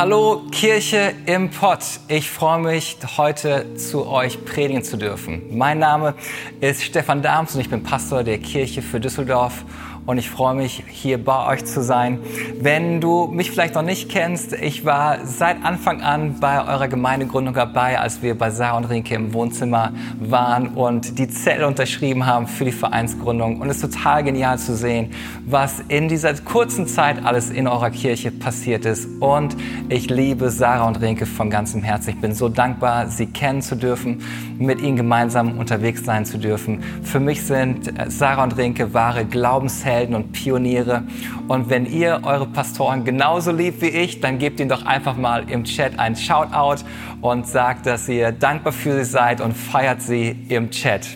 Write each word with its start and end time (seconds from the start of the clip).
Hallo 0.00 0.44
Kirche 0.50 1.12
im 1.26 1.50
Pott. 1.50 1.84
Ich 2.08 2.30
freue 2.30 2.58
mich, 2.60 2.96
heute 3.18 3.74
zu 3.74 4.06
euch 4.06 4.42
predigen 4.46 4.82
zu 4.82 4.96
dürfen. 4.96 5.42
Mein 5.54 5.78
Name 5.78 6.14
ist 6.58 6.82
Stefan 6.82 7.20
Dahms 7.20 7.54
und 7.54 7.60
ich 7.60 7.68
bin 7.68 7.82
Pastor 7.82 8.24
der 8.24 8.38
Kirche 8.38 8.80
für 8.80 8.98
Düsseldorf 8.98 9.62
und 10.06 10.18
ich 10.18 10.30
freue 10.30 10.54
mich, 10.54 10.82
hier 10.88 11.22
bei 11.22 11.46
euch 11.46 11.64
zu 11.64 11.82
sein. 11.82 12.20
Wenn 12.60 13.00
du 13.00 13.26
mich 13.26 13.50
vielleicht 13.50 13.74
noch 13.74 13.82
nicht 13.82 14.08
kennst, 14.08 14.52
ich 14.52 14.84
war 14.84 15.18
seit 15.24 15.62
Anfang 15.64 16.00
an 16.00 16.40
bei 16.40 16.66
eurer 16.66 16.88
Gemeindegründung 16.88 17.54
dabei, 17.54 17.98
als 17.98 18.22
wir 18.22 18.36
bei 18.36 18.50
Sarah 18.50 18.78
und 18.78 18.86
Rinke 18.86 19.14
im 19.14 19.34
Wohnzimmer 19.34 19.92
waren 20.18 20.68
und 20.68 21.18
die 21.18 21.28
Zettel 21.28 21.64
unterschrieben 21.64 22.26
haben 22.26 22.46
für 22.46 22.64
die 22.64 22.72
Vereinsgründung. 22.72 23.60
Und 23.60 23.68
es 23.68 23.82
ist 23.82 23.92
total 23.92 24.24
genial 24.24 24.58
zu 24.58 24.74
sehen, 24.74 25.12
was 25.44 25.80
in 25.88 26.08
dieser 26.08 26.34
kurzen 26.34 26.86
Zeit 26.86 27.24
alles 27.24 27.50
in 27.50 27.68
eurer 27.68 27.90
Kirche 27.90 28.30
passiert 28.30 28.86
ist. 28.86 29.06
Und 29.20 29.56
ich 29.90 30.08
liebe 30.08 30.50
Sarah 30.50 30.88
und 30.88 31.00
Rinke 31.00 31.26
von 31.26 31.50
ganzem 31.50 31.82
Herzen. 31.82 32.10
Ich 32.10 32.20
bin 32.20 32.34
so 32.34 32.48
dankbar, 32.48 33.08
sie 33.08 33.26
kennen 33.26 33.60
zu 33.60 33.76
dürfen, 33.76 34.22
mit 34.58 34.80
ihnen 34.80 34.96
gemeinsam 34.96 35.58
unterwegs 35.58 36.04
sein 36.04 36.24
zu 36.24 36.38
dürfen. 36.38 36.82
Für 37.02 37.20
mich 37.20 37.44
sind 37.44 37.92
Sarah 38.08 38.44
und 38.44 38.56
Rinke 38.56 38.94
wahre 38.94 39.24
Glaubenshelden 39.24 39.89
Helden 39.90 40.14
und 40.14 40.32
Pioniere. 40.32 41.02
Und 41.48 41.68
wenn 41.68 41.86
ihr 41.86 42.20
eure 42.22 42.46
Pastoren 42.46 43.04
genauso 43.04 43.52
liebt 43.52 43.82
wie 43.82 43.88
ich, 43.88 44.20
dann 44.20 44.38
gebt 44.38 44.60
ihnen 44.60 44.68
doch 44.68 44.86
einfach 44.86 45.16
mal 45.16 45.50
im 45.50 45.64
Chat 45.64 45.98
ein 45.98 46.16
Shoutout 46.16 46.84
und 47.20 47.46
sagt, 47.46 47.86
dass 47.86 48.08
ihr 48.08 48.32
dankbar 48.32 48.72
für 48.72 49.04
sie 49.04 49.10
seid 49.10 49.40
und 49.40 49.54
feiert 49.54 50.00
sie 50.02 50.46
im 50.48 50.70
Chat. 50.70 51.06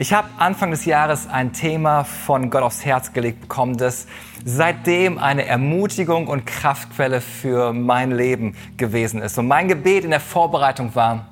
Ich 0.00 0.12
habe 0.12 0.28
Anfang 0.38 0.70
des 0.70 0.84
Jahres 0.84 1.26
ein 1.26 1.52
Thema 1.52 2.04
von 2.04 2.50
Gott 2.50 2.62
aufs 2.62 2.84
Herz 2.84 3.12
gelegt 3.12 3.40
bekommen, 3.40 3.76
das 3.76 4.06
seitdem 4.44 5.18
eine 5.18 5.44
Ermutigung 5.44 6.28
und 6.28 6.46
Kraftquelle 6.46 7.20
für 7.20 7.72
mein 7.72 8.12
Leben 8.12 8.54
gewesen 8.76 9.20
ist. 9.20 9.38
Und 9.38 9.48
mein 9.48 9.66
Gebet 9.66 10.04
in 10.04 10.10
der 10.10 10.20
Vorbereitung 10.20 10.94
war, 10.94 11.27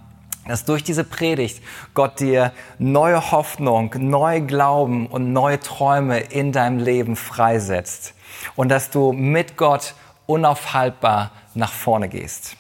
dass 0.48 0.64
durch 0.64 0.84
diese 0.84 1.04
Predigt 1.04 1.62
Gott 1.94 2.20
dir 2.20 2.52
neue 2.78 3.30
Hoffnung, 3.30 3.94
neue 3.98 4.42
Glauben 4.42 5.06
und 5.06 5.32
neue 5.32 5.60
Träume 5.60 6.20
in 6.20 6.52
deinem 6.52 6.78
Leben 6.78 7.16
freisetzt 7.16 8.14
und 8.54 8.68
dass 8.68 8.90
du 8.90 9.12
mit 9.12 9.56
Gott 9.56 9.94
unaufhaltbar 10.26 11.30
nach 11.54 11.72
vorne 11.72 12.08
gehst. 12.08 12.56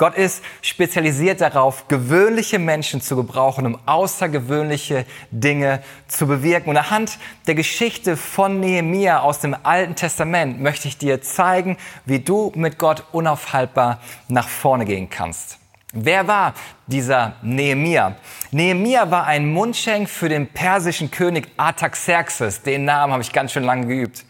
Gott 0.00 0.14
ist 0.14 0.42
spezialisiert 0.62 1.42
darauf, 1.42 1.86
gewöhnliche 1.86 2.58
Menschen 2.58 3.02
zu 3.02 3.16
gebrauchen, 3.16 3.66
um 3.66 3.78
außergewöhnliche 3.84 5.04
Dinge 5.30 5.82
zu 6.08 6.26
bewirken. 6.26 6.70
Und 6.70 6.78
anhand 6.78 7.18
der 7.46 7.54
Geschichte 7.54 8.16
von 8.16 8.60
Nehemia 8.60 9.20
aus 9.20 9.40
dem 9.40 9.54
Alten 9.62 9.96
Testament 9.96 10.58
möchte 10.58 10.88
ich 10.88 10.96
dir 10.96 11.20
zeigen, 11.20 11.76
wie 12.06 12.20
du 12.20 12.50
mit 12.54 12.78
Gott 12.78 13.04
unaufhaltbar 13.12 14.00
nach 14.28 14.48
vorne 14.48 14.86
gehen 14.86 15.10
kannst. 15.10 15.59
Wer 15.92 16.28
war 16.28 16.54
dieser 16.86 17.34
Nehemia? 17.42 18.14
Nehemia 18.52 19.10
war 19.10 19.26
ein 19.26 19.52
Mundschenk 19.52 20.08
für 20.08 20.28
den 20.28 20.46
persischen 20.46 21.10
König 21.10 21.48
Artaxerxes. 21.56 22.62
Den 22.62 22.84
Namen 22.84 23.12
habe 23.12 23.22
ich 23.24 23.32
ganz 23.32 23.50
schön 23.50 23.64
lange 23.64 23.86
geübt. 23.86 24.24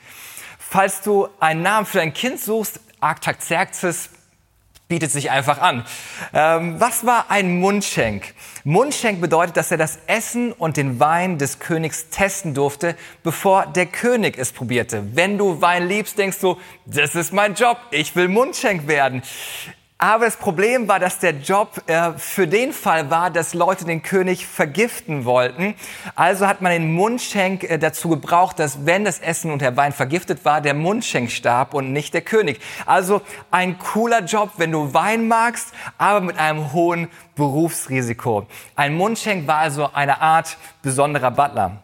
Falls 0.58 1.02
du 1.02 1.28
einen 1.38 1.60
Namen 1.60 1.84
für 1.84 1.98
dein 1.98 2.14
Kind 2.14 2.40
suchst, 2.40 2.80
Artaxerxes 3.00 4.08
bietet 4.88 5.10
sich 5.10 5.30
einfach 5.30 5.60
an. 5.60 5.84
Ähm, 6.32 6.80
was 6.80 7.04
war 7.04 7.30
ein 7.30 7.60
Mundschenk? 7.60 8.34
Mundschenk 8.64 9.20
bedeutet, 9.20 9.56
dass 9.58 9.70
er 9.70 9.76
das 9.76 9.98
Essen 10.06 10.52
und 10.52 10.78
den 10.78 10.98
Wein 10.98 11.36
des 11.36 11.58
Königs 11.58 12.08
testen 12.08 12.54
durfte, 12.54 12.96
bevor 13.22 13.66
der 13.66 13.86
König 13.86 14.38
es 14.38 14.50
probierte. 14.50 15.14
Wenn 15.14 15.36
du 15.36 15.60
Wein 15.60 15.86
liebst, 15.86 16.16
denkst 16.16 16.40
du, 16.40 16.56
das 16.86 17.14
ist 17.14 17.32
mein 17.34 17.54
Job, 17.54 17.76
ich 17.90 18.16
will 18.16 18.28
Mundschenk 18.28 18.88
werden. 18.88 19.22
Aber 20.02 20.24
das 20.24 20.38
Problem 20.38 20.88
war, 20.88 20.98
dass 20.98 21.18
der 21.18 21.32
Job 21.32 21.82
äh, 21.86 22.12
für 22.16 22.48
den 22.48 22.72
Fall 22.72 23.10
war, 23.10 23.30
dass 23.30 23.52
Leute 23.52 23.84
den 23.84 24.00
König 24.02 24.46
vergiften 24.46 25.26
wollten. 25.26 25.74
Also 26.14 26.46
hat 26.46 26.62
man 26.62 26.72
den 26.72 26.94
Mundschenk 26.94 27.64
äh, 27.64 27.76
dazu 27.76 28.08
gebraucht, 28.08 28.58
dass 28.58 28.86
wenn 28.86 29.04
das 29.04 29.18
Essen 29.18 29.50
und 29.50 29.60
der 29.60 29.76
Wein 29.76 29.92
vergiftet 29.92 30.46
war, 30.46 30.62
der 30.62 30.72
Mundschenk 30.72 31.30
starb 31.30 31.74
und 31.74 31.92
nicht 31.92 32.14
der 32.14 32.22
König. 32.22 32.62
Also 32.86 33.20
ein 33.50 33.78
cooler 33.78 34.24
Job, 34.24 34.52
wenn 34.56 34.72
du 34.72 34.94
Wein 34.94 35.28
magst, 35.28 35.68
aber 35.98 36.22
mit 36.22 36.38
einem 36.38 36.72
hohen 36.72 37.08
Berufsrisiko. 37.34 38.46
Ein 38.76 38.94
Mundschenk 38.94 39.46
war 39.46 39.58
also 39.58 39.90
eine 39.92 40.22
Art 40.22 40.56
besonderer 40.80 41.30
Butler. 41.30 41.82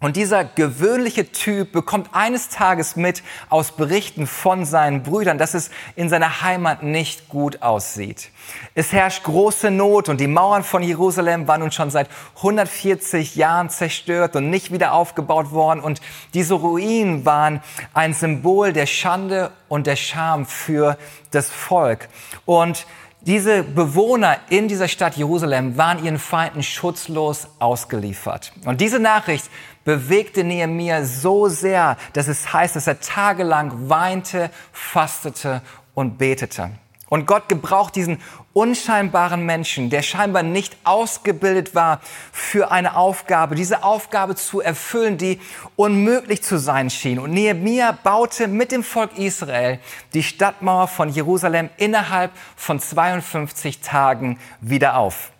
Und 0.00 0.14
dieser 0.14 0.44
gewöhnliche 0.44 1.32
Typ 1.32 1.72
bekommt 1.72 2.10
eines 2.12 2.50
Tages 2.50 2.94
mit 2.94 3.24
aus 3.48 3.72
Berichten 3.72 4.28
von 4.28 4.64
seinen 4.64 5.02
Brüdern, 5.02 5.38
dass 5.38 5.54
es 5.54 5.70
in 5.96 6.08
seiner 6.08 6.42
Heimat 6.42 6.84
nicht 6.84 7.28
gut 7.28 7.62
aussieht. 7.62 8.30
Es 8.76 8.92
herrscht 8.92 9.24
große 9.24 9.72
Not 9.72 10.08
und 10.08 10.20
die 10.20 10.28
Mauern 10.28 10.62
von 10.62 10.84
Jerusalem 10.84 11.48
waren 11.48 11.60
nun 11.60 11.72
schon 11.72 11.90
seit 11.90 12.08
140 12.36 13.34
Jahren 13.34 13.70
zerstört 13.70 14.36
und 14.36 14.50
nicht 14.50 14.72
wieder 14.72 14.92
aufgebaut 14.92 15.50
worden. 15.50 15.80
Und 15.80 16.00
diese 16.32 16.54
Ruinen 16.54 17.24
waren 17.24 17.60
ein 17.92 18.14
Symbol 18.14 18.72
der 18.72 18.86
Schande 18.86 19.50
und 19.68 19.88
der 19.88 19.96
Scham 19.96 20.46
für 20.46 20.96
das 21.32 21.50
Volk. 21.50 22.08
Und 22.46 22.86
diese 23.22 23.64
Bewohner 23.64 24.38
in 24.48 24.68
dieser 24.68 24.86
Stadt 24.86 25.16
Jerusalem 25.16 25.76
waren 25.76 26.04
ihren 26.04 26.20
Feinden 26.20 26.62
schutzlos 26.62 27.48
ausgeliefert. 27.58 28.52
Und 28.64 28.80
diese 28.80 29.00
Nachricht 29.00 29.50
bewegte 29.88 30.44
Nehemia 30.44 31.02
so 31.02 31.48
sehr, 31.48 31.96
dass 32.12 32.28
es 32.28 32.52
heißt, 32.52 32.76
dass 32.76 32.86
er 32.86 33.00
tagelang 33.00 33.88
weinte, 33.88 34.50
fastete 34.70 35.62
und 35.94 36.18
betete. 36.18 36.72
Und 37.08 37.24
Gott 37.24 37.48
gebraucht 37.48 37.96
diesen 37.96 38.20
unscheinbaren 38.52 39.46
Menschen, 39.46 39.88
der 39.88 40.02
scheinbar 40.02 40.42
nicht 40.42 40.76
ausgebildet 40.84 41.74
war 41.74 42.02
für 42.32 42.70
eine 42.70 42.96
Aufgabe, 42.96 43.54
diese 43.54 43.82
Aufgabe 43.82 44.34
zu 44.34 44.60
erfüllen, 44.60 45.16
die 45.16 45.40
unmöglich 45.74 46.42
zu 46.42 46.58
sein 46.58 46.90
schien. 46.90 47.18
Und 47.18 47.30
Nehemia 47.30 47.92
baute 47.92 48.46
mit 48.46 48.72
dem 48.72 48.84
Volk 48.84 49.16
Israel 49.16 49.78
die 50.12 50.22
Stadtmauer 50.22 50.88
von 50.88 51.08
Jerusalem 51.08 51.70
innerhalb 51.78 52.32
von 52.56 52.78
52 52.78 53.80
Tagen 53.80 54.38
wieder 54.60 54.98
auf. 54.98 55.32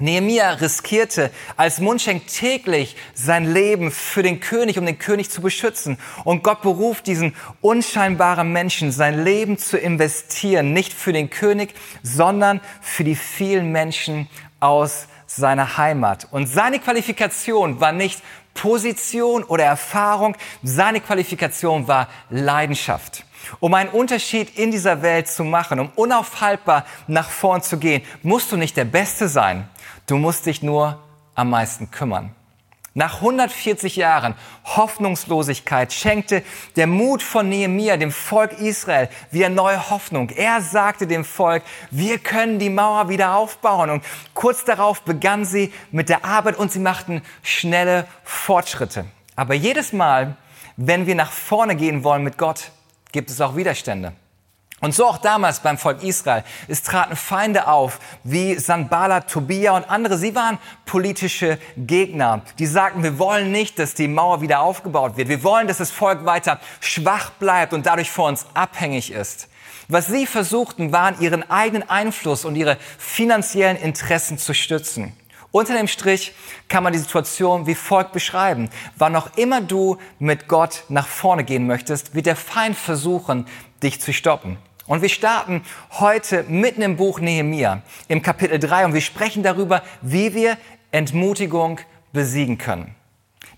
Nehemia 0.00 0.50
riskierte 0.52 1.30
als 1.56 1.80
Mundschenk 1.80 2.26
täglich 2.26 2.96
sein 3.14 3.52
Leben 3.52 3.90
für 3.90 4.22
den 4.22 4.40
König, 4.40 4.78
um 4.78 4.86
den 4.86 4.98
König 4.98 5.30
zu 5.30 5.40
beschützen. 5.40 5.98
Und 6.24 6.42
Gott 6.42 6.62
beruft 6.62 7.06
diesen 7.06 7.34
unscheinbaren 7.60 8.52
Menschen, 8.52 8.92
sein 8.92 9.24
Leben 9.24 9.58
zu 9.58 9.78
investieren, 9.78 10.72
nicht 10.72 10.92
für 10.92 11.12
den 11.12 11.30
König, 11.30 11.74
sondern 12.02 12.60
für 12.80 13.04
die 13.04 13.16
vielen 13.16 13.72
Menschen 13.72 14.28
aus 14.60 15.06
seiner 15.26 15.76
Heimat. 15.76 16.28
Und 16.30 16.46
seine 16.46 16.78
Qualifikation 16.78 17.80
war 17.80 17.92
nicht 17.92 18.22
Position 18.54 19.44
oder 19.44 19.64
Erfahrung, 19.64 20.36
seine 20.62 21.00
Qualifikation 21.00 21.86
war 21.86 22.08
Leidenschaft. 22.30 23.24
Um 23.60 23.72
einen 23.74 23.90
Unterschied 23.90 24.58
in 24.58 24.70
dieser 24.70 25.00
Welt 25.02 25.28
zu 25.28 25.44
machen, 25.44 25.78
um 25.78 25.90
unaufhaltbar 25.94 26.84
nach 27.06 27.30
vorn 27.30 27.62
zu 27.62 27.78
gehen, 27.78 28.02
musst 28.22 28.50
du 28.50 28.56
nicht 28.56 28.76
der 28.76 28.84
Beste 28.84 29.28
sein. 29.28 29.68
Du 30.08 30.16
musst 30.16 30.46
dich 30.46 30.62
nur 30.62 30.98
am 31.34 31.50
meisten 31.50 31.90
kümmern. 31.90 32.34
Nach 32.94 33.16
140 33.16 33.96
Jahren 33.96 34.34
Hoffnungslosigkeit 34.64 35.92
schenkte 35.92 36.42
der 36.76 36.86
Mut 36.86 37.22
von 37.22 37.46
Nehemia 37.50 37.98
dem 37.98 38.10
Volk 38.10 38.58
Israel 38.58 39.10
wieder 39.30 39.50
neue 39.50 39.90
Hoffnung. 39.90 40.30
Er 40.30 40.62
sagte 40.62 41.06
dem 41.06 41.26
Volk, 41.26 41.62
wir 41.90 42.18
können 42.18 42.58
die 42.58 42.70
Mauer 42.70 43.10
wieder 43.10 43.36
aufbauen. 43.36 43.90
Und 43.90 44.04
kurz 44.32 44.64
darauf 44.64 45.02
begann 45.02 45.44
sie 45.44 45.74
mit 45.92 46.08
der 46.08 46.24
Arbeit 46.24 46.56
und 46.56 46.72
sie 46.72 46.80
machten 46.80 47.20
schnelle 47.42 48.06
Fortschritte. 48.24 49.04
Aber 49.36 49.52
jedes 49.52 49.92
Mal, 49.92 50.38
wenn 50.78 51.06
wir 51.06 51.16
nach 51.16 51.32
vorne 51.32 51.76
gehen 51.76 52.02
wollen 52.02 52.24
mit 52.24 52.38
Gott, 52.38 52.70
gibt 53.12 53.28
es 53.28 53.42
auch 53.42 53.56
Widerstände. 53.56 54.14
Und 54.80 54.94
so 54.94 55.06
auch 55.06 55.18
damals 55.18 55.60
beim 55.60 55.76
Volk 55.76 56.04
Israel. 56.04 56.44
Es 56.68 56.84
traten 56.84 57.16
Feinde 57.16 57.66
auf, 57.66 57.98
wie 58.22 58.54
Sanbala, 58.54 59.22
Tobia 59.22 59.72
und 59.72 59.90
andere. 59.90 60.16
Sie 60.16 60.36
waren 60.36 60.58
politische 60.86 61.58
Gegner. 61.76 62.42
Die 62.60 62.66
sagten, 62.66 63.02
wir 63.02 63.18
wollen 63.18 63.50
nicht, 63.50 63.80
dass 63.80 63.94
die 63.94 64.06
Mauer 64.06 64.40
wieder 64.40 64.60
aufgebaut 64.60 65.16
wird. 65.16 65.28
Wir 65.28 65.42
wollen, 65.42 65.66
dass 65.66 65.78
das 65.78 65.90
Volk 65.90 66.24
weiter 66.24 66.60
schwach 66.80 67.30
bleibt 67.30 67.72
und 67.72 67.86
dadurch 67.86 68.10
vor 68.10 68.28
uns 68.28 68.46
abhängig 68.54 69.10
ist. 69.10 69.48
Was 69.88 70.06
sie 70.06 70.26
versuchten, 70.26 70.92
waren 70.92 71.20
ihren 71.20 71.50
eigenen 71.50 71.88
Einfluss 71.88 72.44
und 72.44 72.54
ihre 72.54 72.76
finanziellen 72.98 73.78
Interessen 73.78 74.38
zu 74.38 74.54
stützen. 74.54 75.12
Unter 75.50 75.74
dem 75.74 75.88
Strich 75.88 76.34
kann 76.68 76.84
man 76.84 76.92
die 76.92 76.98
Situation 76.98 77.66
wie 77.66 77.74
folgt 77.74 78.12
beschreiben. 78.12 78.68
Wann 78.96 79.16
auch 79.16 79.30
immer 79.36 79.62
du 79.62 79.96
mit 80.18 80.46
Gott 80.46 80.84
nach 80.88 81.06
vorne 81.06 81.42
gehen 81.42 81.66
möchtest, 81.66 82.14
wird 82.14 82.26
der 82.26 82.36
Feind 82.36 82.76
versuchen, 82.76 83.46
dich 83.82 84.00
zu 84.00 84.12
stoppen. 84.12 84.58
Und 84.88 85.02
wir 85.02 85.10
starten 85.10 85.62
heute 85.92 86.44
mitten 86.44 86.80
im 86.80 86.96
Buch 86.96 87.20
Nehemia, 87.20 87.82
im 88.08 88.22
Kapitel 88.22 88.58
3, 88.58 88.86
und 88.86 88.94
wir 88.94 89.02
sprechen 89.02 89.42
darüber, 89.42 89.82
wie 90.00 90.34
wir 90.34 90.56
Entmutigung 90.90 91.78
besiegen 92.12 92.56
können. 92.56 92.94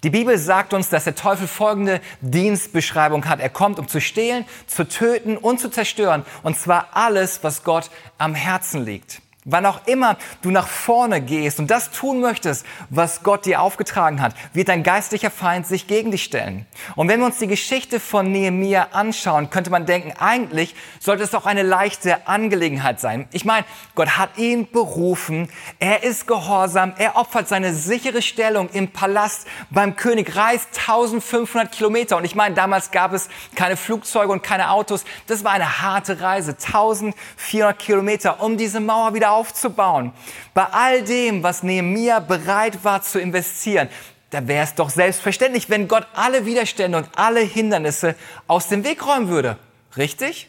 Die 0.02 0.10
Bibel 0.10 0.36
sagt 0.38 0.74
uns, 0.74 0.88
dass 0.88 1.04
der 1.04 1.14
Teufel 1.14 1.46
folgende 1.46 2.00
Dienstbeschreibung 2.20 3.26
hat. 3.26 3.38
Er 3.38 3.48
kommt, 3.48 3.78
um 3.78 3.86
zu 3.86 4.00
stehlen, 4.00 4.44
zu 4.66 4.88
töten 4.88 5.36
und 5.36 5.60
zu 5.60 5.70
zerstören. 5.70 6.24
Und 6.42 6.58
zwar 6.58 6.88
alles, 6.92 7.44
was 7.44 7.62
Gott 7.62 7.90
am 8.18 8.34
Herzen 8.34 8.84
liegt. 8.84 9.22
Wann 9.46 9.64
auch 9.64 9.86
immer 9.86 10.18
du 10.42 10.50
nach 10.50 10.68
vorne 10.68 11.22
gehst 11.22 11.60
und 11.60 11.70
das 11.70 11.90
tun 11.90 12.20
möchtest, 12.20 12.66
was 12.90 13.22
Gott 13.22 13.46
dir 13.46 13.62
aufgetragen 13.62 14.20
hat, 14.20 14.34
wird 14.52 14.68
dein 14.68 14.82
geistlicher 14.82 15.30
Feind 15.30 15.66
sich 15.66 15.86
gegen 15.86 16.10
dich 16.10 16.24
stellen. 16.24 16.66
Und 16.94 17.08
wenn 17.08 17.20
wir 17.20 17.24
uns 17.24 17.38
die 17.38 17.46
Geschichte 17.46 18.00
von 18.00 18.30
Nehemia 18.30 18.88
anschauen, 18.92 19.48
könnte 19.48 19.70
man 19.70 19.86
denken, 19.86 20.12
eigentlich 20.18 20.74
sollte 20.98 21.22
es 21.22 21.30
doch 21.30 21.46
eine 21.46 21.62
leichte 21.62 22.26
Angelegenheit 22.28 23.00
sein. 23.00 23.28
Ich 23.32 23.46
meine, 23.46 23.64
Gott 23.94 24.18
hat 24.18 24.36
ihn 24.36 24.70
berufen, 24.70 25.48
er 25.78 26.02
ist 26.02 26.26
gehorsam, 26.26 26.92
er 26.98 27.16
opfert 27.16 27.48
seine 27.48 27.72
sichere 27.72 28.20
Stellung 28.20 28.68
im 28.74 28.88
Palast 28.88 29.46
beim 29.70 29.96
König, 29.96 30.36
reist 30.36 30.68
1500 30.86 31.72
Kilometer. 31.72 32.18
Und 32.18 32.26
ich 32.26 32.34
meine, 32.34 32.54
damals 32.54 32.90
gab 32.90 33.14
es 33.14 33.30
keine 33.54 33.78
Flugzeuge 33.78 34.32
und 34.32 34.42
keine 34.42 34.70
Autos. 34.70 35.06
Das 35.28 35.44
war 35.44 35.52
eine 35.52 35.80
harte 35.80 36.20
Reise, 36.20 36.50
1400 36.50 37.78
Kilometer, 37.78 38.42
um 38.42 38.58
diese 38.58 38.80
Mauer 38.80 39.14
wieder 39.14 39.29
aufzubauen. 39.32 40.12
Bei 40.54 40.64
all 40.64 41.02
dem, 41.02 41.42
was 41.42 41.62
Nehemia 41.62 42.20
bereit 42.20 42.84
war 42.84 43.02
zu 43.02 43.20
investieren, 43.20 43.88
da 44.30 44.46
wäre 44.46 44.64
es 44.64 44.74
doch 44.74 44.90
selbstverständlich, 44.90 45.68
wenn 45.68 45.88
Gott 45.88 46.06
alle 46.14 46.46
Widerstände 46.46 46.98
und 46.98 47.08
alle 47.16 47.40
Hindernisse 47.40 48.14
aus 48.46 48.68
dem 48.68 48.84
Weg 48.84 49.04
räumen 49.04 49.28
würde. 49.28 49.58
Richtig? 49.96 50.48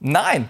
Nein. 0.00 0.48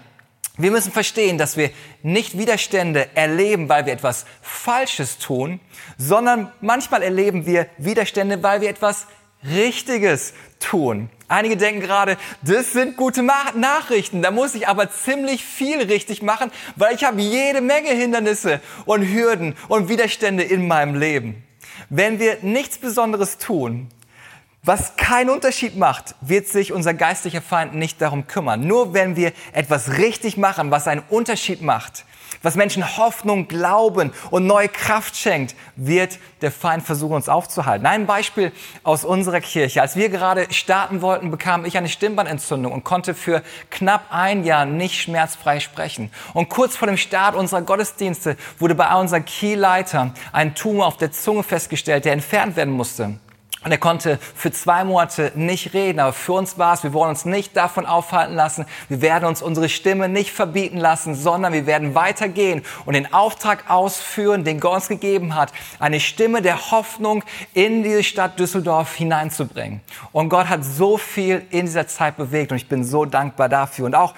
Wir 0.57 0.71
müssen 0.71 0.91
verstehen, 0.91 1.37
dass 1.37 1.57
wir 1.57 1.69
nicht 2.01 2.37
Widerstände 2.37 3.09
erleben, 3.15 3.67
weil 3.67 3.85
wir 3.85 3.93
etwas 3.93 4.25
Falsches 4.41 5.17
tun, 5.17 5.59
sondern 5.97 6.51
manchmal 6.61 7.03
erleben 7.03 7.45
wir 7.45 7.67
Widerstände, 7.77 8.41
weil 8.41 8.61
wir 8.61 8.69
etwas 8.69 9.07
Richtiges 9.49 10.33
tun. 10.59 11.09
Einige 11.27 11.57
denken 11.57 11.81
gerade, 11.81 12.17
das 12.43 12.73
sind 12.73 12.97
gute 12.97 13.23
Nachrichten, 13.23 14.21
da 14.21 14.31
muss 14.31 14.53
ich 14.53 14.67
aber 14.67 14.91
ziemlich 14.91 15.43
viel 15.43 15.81
richtig 15.81 16.21
machen, 16.21 16.51
weil 16.75 16.95
ich 16.95 17.03
habe 17.03 17.19
jede 17.19 17.61
Menge 17.61 17.89
Hindernisse 17.89 18.61
und 18.85 19.01
Hürden 19.01 19.55
und 19.67 19.89
Widerstände 19.89 20.43
in 20.43 20.67
meinem 20.67 20.95
Leben. 20.95 21.43
Wenn 21.89 22.19
wir 22.19 22.37
nichts 22.41 22.77
Besonderes 22.77 23.37
tun, 23.37 23.89
was 24.63 24.97
keinen 24.97 25.29
Unterschied 25.29 25.77
macht, 25.77 26.15
wird 26.21 26.47
sich 26.47 26.71
unser 26.71 26.95
geistlicher 26.95 27.41
Feind 27.41 27.75
nicht 27.75 28.01
darum 28.01 28.25
kümmern. 28.25 28.65
Nur 28.65 28.93
wenn 28.93 29.15
wir 29.15 29.31
etwas 29.53 29.97
richtig 29.97 30.37
machen, 30.37 30.71
was 30.71 30.87
einen 30.87 31.03
Unterschied 31.09 31.61
macht, 31.61 32.05
was 32.41 32.55
Menschen 32.55 32.97
Hoffnung, 32.97 33.47
Glauben 33.47 34.11
und 34.31 34.47
neue 34.47 34.69
Kraft 34.69 35.15
schenkt, 35.15 35.55
wird 35.75 36.19
der 36.41 36.51
Feind 36.51 36.83
versuchen, 36.83 37.13
uns 37.13 37.29
aufzuhalten. 37.29 37.85
Ein 37.85 38.05
Beispiel 38.05 38.51
aus 38.83 39.05
unserer 39.05 39.41
Kirche. 39.41 39.81
Als 39.81 39.95
wir 39.95 40.09
gerade 40.09 40.47
starten 40.51 41.01
wollten, 41.01 41.31
bekam 41.31 41.65
ich 41.65 41.77
eine 41.77 41.89
Stimmbandentzündung 41.89 42.71
und 42.71 42.83
konnte 42.83 43.13
für 43.13 43.41
knapp 43.69 44.05
ein 44.09 44.43
Jahr 44.43 44.65
nicht 44.65 45.01
schmerzfrei 45.01 45.59
sprechen. 45.59 46.11
Und 46.33 46.49
kurz 46.49 46.75
vor 46.75 46.87
dem 46.87 46.97
Start 46.97 47.35
unserer 47.35 47.61
Gottesdienste 47.61 48.37
wurde 48.59 48.75
bei 48.75 48.93
unserem 48.95 49.25
Keyleiter 49.25 50.13
ein 50.31 50.55
Tumor 50.55 50.87
auf 50.87 50.97
der 50.97 51.11
Zunge 51.11 51.43
festgestellt, 51.43 52.05
der 52.05 52.13
entfernt 52.13 52.55
werden 52.55 52.73
musste. 52.73 53.19
Und 53.63 53.71
er 53.71 53.79
konnte 53.79 54.19
für 54.35 54.51
zwei 54.51 54.83
Monate 54.83 55.31
nicht 55.33 55.73
reden. 55.73 55.99
Aber 55.99 56.13
für 56.13 56.33
uns 56.33 56.59
war 56.59 56.75
es, 56.75 56.83
wir 56.83 56.93
wollen 56.93 57.09
uns 57.09 57.25
nicht 57.25 57.57
davon 57.57 57.87
aufhalten 57.87 58.35
lassen. 58.35 58.65
Wir 58.89 59.01
werden 59.01 59.25
uns 59.25 59.41
unsere 59.41 59.69
Stimme 59.69 60.07
nicht 60.07 60.31
verbieten 60.31 60.77
lassen, 60.77 61.15
sondern 61.15 61.51
wir 61.51 61.65
werden 61.65 61.95
weitergehen 61.95 62.63
und 62.85 62.93
den 62.93 63.11
Auftrag 63.11 63.69
ausführen, 63.69 64.43
den 64.43 64.59
Gott 64.59 64.75
uns 64.75 64.87
gegeben 64.87 65.35
hat, 65.35 65.51
eine 65.79 65.99
Stimme 65.99 66.41
der 66.41 66.71
Hoffnung 66.71 67.23
in 67.53 67.81
diese 67.81 68.03
Stadt 68.03 68.39
Düsseldorf 68.39 68.93
hineinzubringen. 68.95 69.81
Und 70.11 70.29
Gott 70.29 70.49
hat 70.49 70.63
so 70.63 70.97
viel 70.97 71.43
in 71.49 71.65
dieser 71.65 71.87
Zeit 71.87 72.17
bewegt 72.17 72.51
und 72.51 72.57
ich 72.57 72.67
bin 72.67 72.83
so 72.83 73.05
dankbar 73.05 73.49
dafür. 73.49 73.85
Und 73.85 73.95
auch 73.95 74.13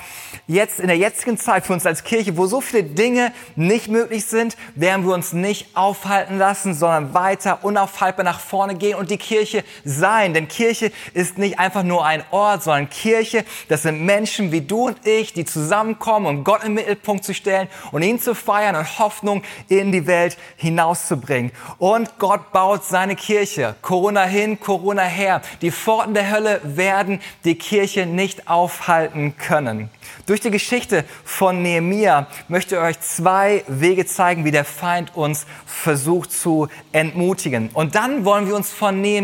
jetzt 0.48 0.80
in 0.80 0.88
der 0.88 0.98
jetzigen 0.98 1.38
Zeit 1.38 1.66
für 1.66 1.74
uns 1.74 1.86
als 1.86 2.04
Kirche, 2.04 2.38
wo 2.38 2.48
so 2.48 2.60
viele 2.60 2.84
Dinge 2.84 3.32
nicht 3.56 3.88
möglich 3.88 4.26
sind, 4.26 4.58
werden 4.76 5.06
wir 5.06 5.14
uns 5.14 5.32
nicht 5.32 5.76
aufhalten 5.78 6.38
lassen, 6.38 6.74
sondern 6.74 7.14
weiter 7.14 7.60
unaufhaltbar 7.64 8.26
nach 8.26 8.40
vorne 8.40 8.76
gehen 8.76 8.96
und 8.96 9.12
die 9.12 9.18
Kirche 9.28 9.64
sein. 9.84 10.34
Denn 10.34 10.48
Kirche 10.48 10.92
ist 11.14 11.38
nicht 11.38 11.60
einfach 11.60 11.84
nur 11.84 12.06
ein 12.06 12.24
Ort, 12.32 12.64
sondern 12.64 12.90
Kirche, 12.90 13.44
das 13.68 13.82
sind 13.82 14.02
Menschen 14.06 14.52
wie 14.52 14.62
du 14.62 14.88
und 14.88 15.06
ich, 15.06 15.34
die 15.34 15.44
zusammenkommen, 15.44 16.28
um 16.28 16.44
Gott 16.44 16.64
im 16.64 16.76
Mittelpunkt 16.76 17.26
zu 17.26 17.34
stellen 17.34 17.68
und 17.92 18.04
ihn 18.04 18.20
zu 18.20 18.34
feiern 18.36 18.76
und 18.76 19.00
Hoffnung 19.00 19.44
in 19.68 19.92
die 19.92 20.08
Welt 20.08 20.38
hinauszubringen. 20.56 21.52
Und 21.78 22.18
Gott 22.20 22.52
baut 22.54 22.86
seine 22.86 23.16
Kirche. 23.16 23.76
Corona 23.82 24.24
hin, 24.24 24.60
Corona 24.60 25.04
her. 25.04 25.42
Die 25.62 25.72
Pforten 25.72 26.14
der 26.14 26.32
Hölle 26.32 26.62
werden 26.64 27.20
die 27.44 27.56
Kirche 27.56 28.06
nicht 28.06 28.48
aufhalten 28.48 29.36
können. 29.38 29.90
Durch 30.26 30.40
die 30.40 30.52
Geschichte 30.52 31.04
von 31.26 31.62
Nehemia 31.62 32.28
möchte 32.48 32.76
ich 32.76 32.82
euch 32.82 33.00
zwei 33.02 33.64
Wege 33.68 34.06
zeigen, 34.06 34.46
wie 34.46 34.52
der 34.52 34.66
Feind 34.66 35.16
uns 35.16 35.46
versucht 35.66 36.32
zu 36.32 36.70
entmutigen. 36.92 37.70
Und 37.74 37.96
dann 37.96 38.24
wollen 38.24 38.48
wir 38.48 38.56
uns 38.56 38.72
von 38.72 39.02
Nehemia 39.02 39.17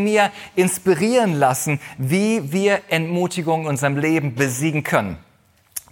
inspirieren 0.56 1.40
lassen, 1.40 1.80
wie 1.98 2.51
wir 2.51 2.81
Entmutigung 2.90 3.62
in 3.62 3.68
unserem 3.68 3.98
Leben 3.98 4.36
besiegen 4.36 4.84
können. 4.84 5.18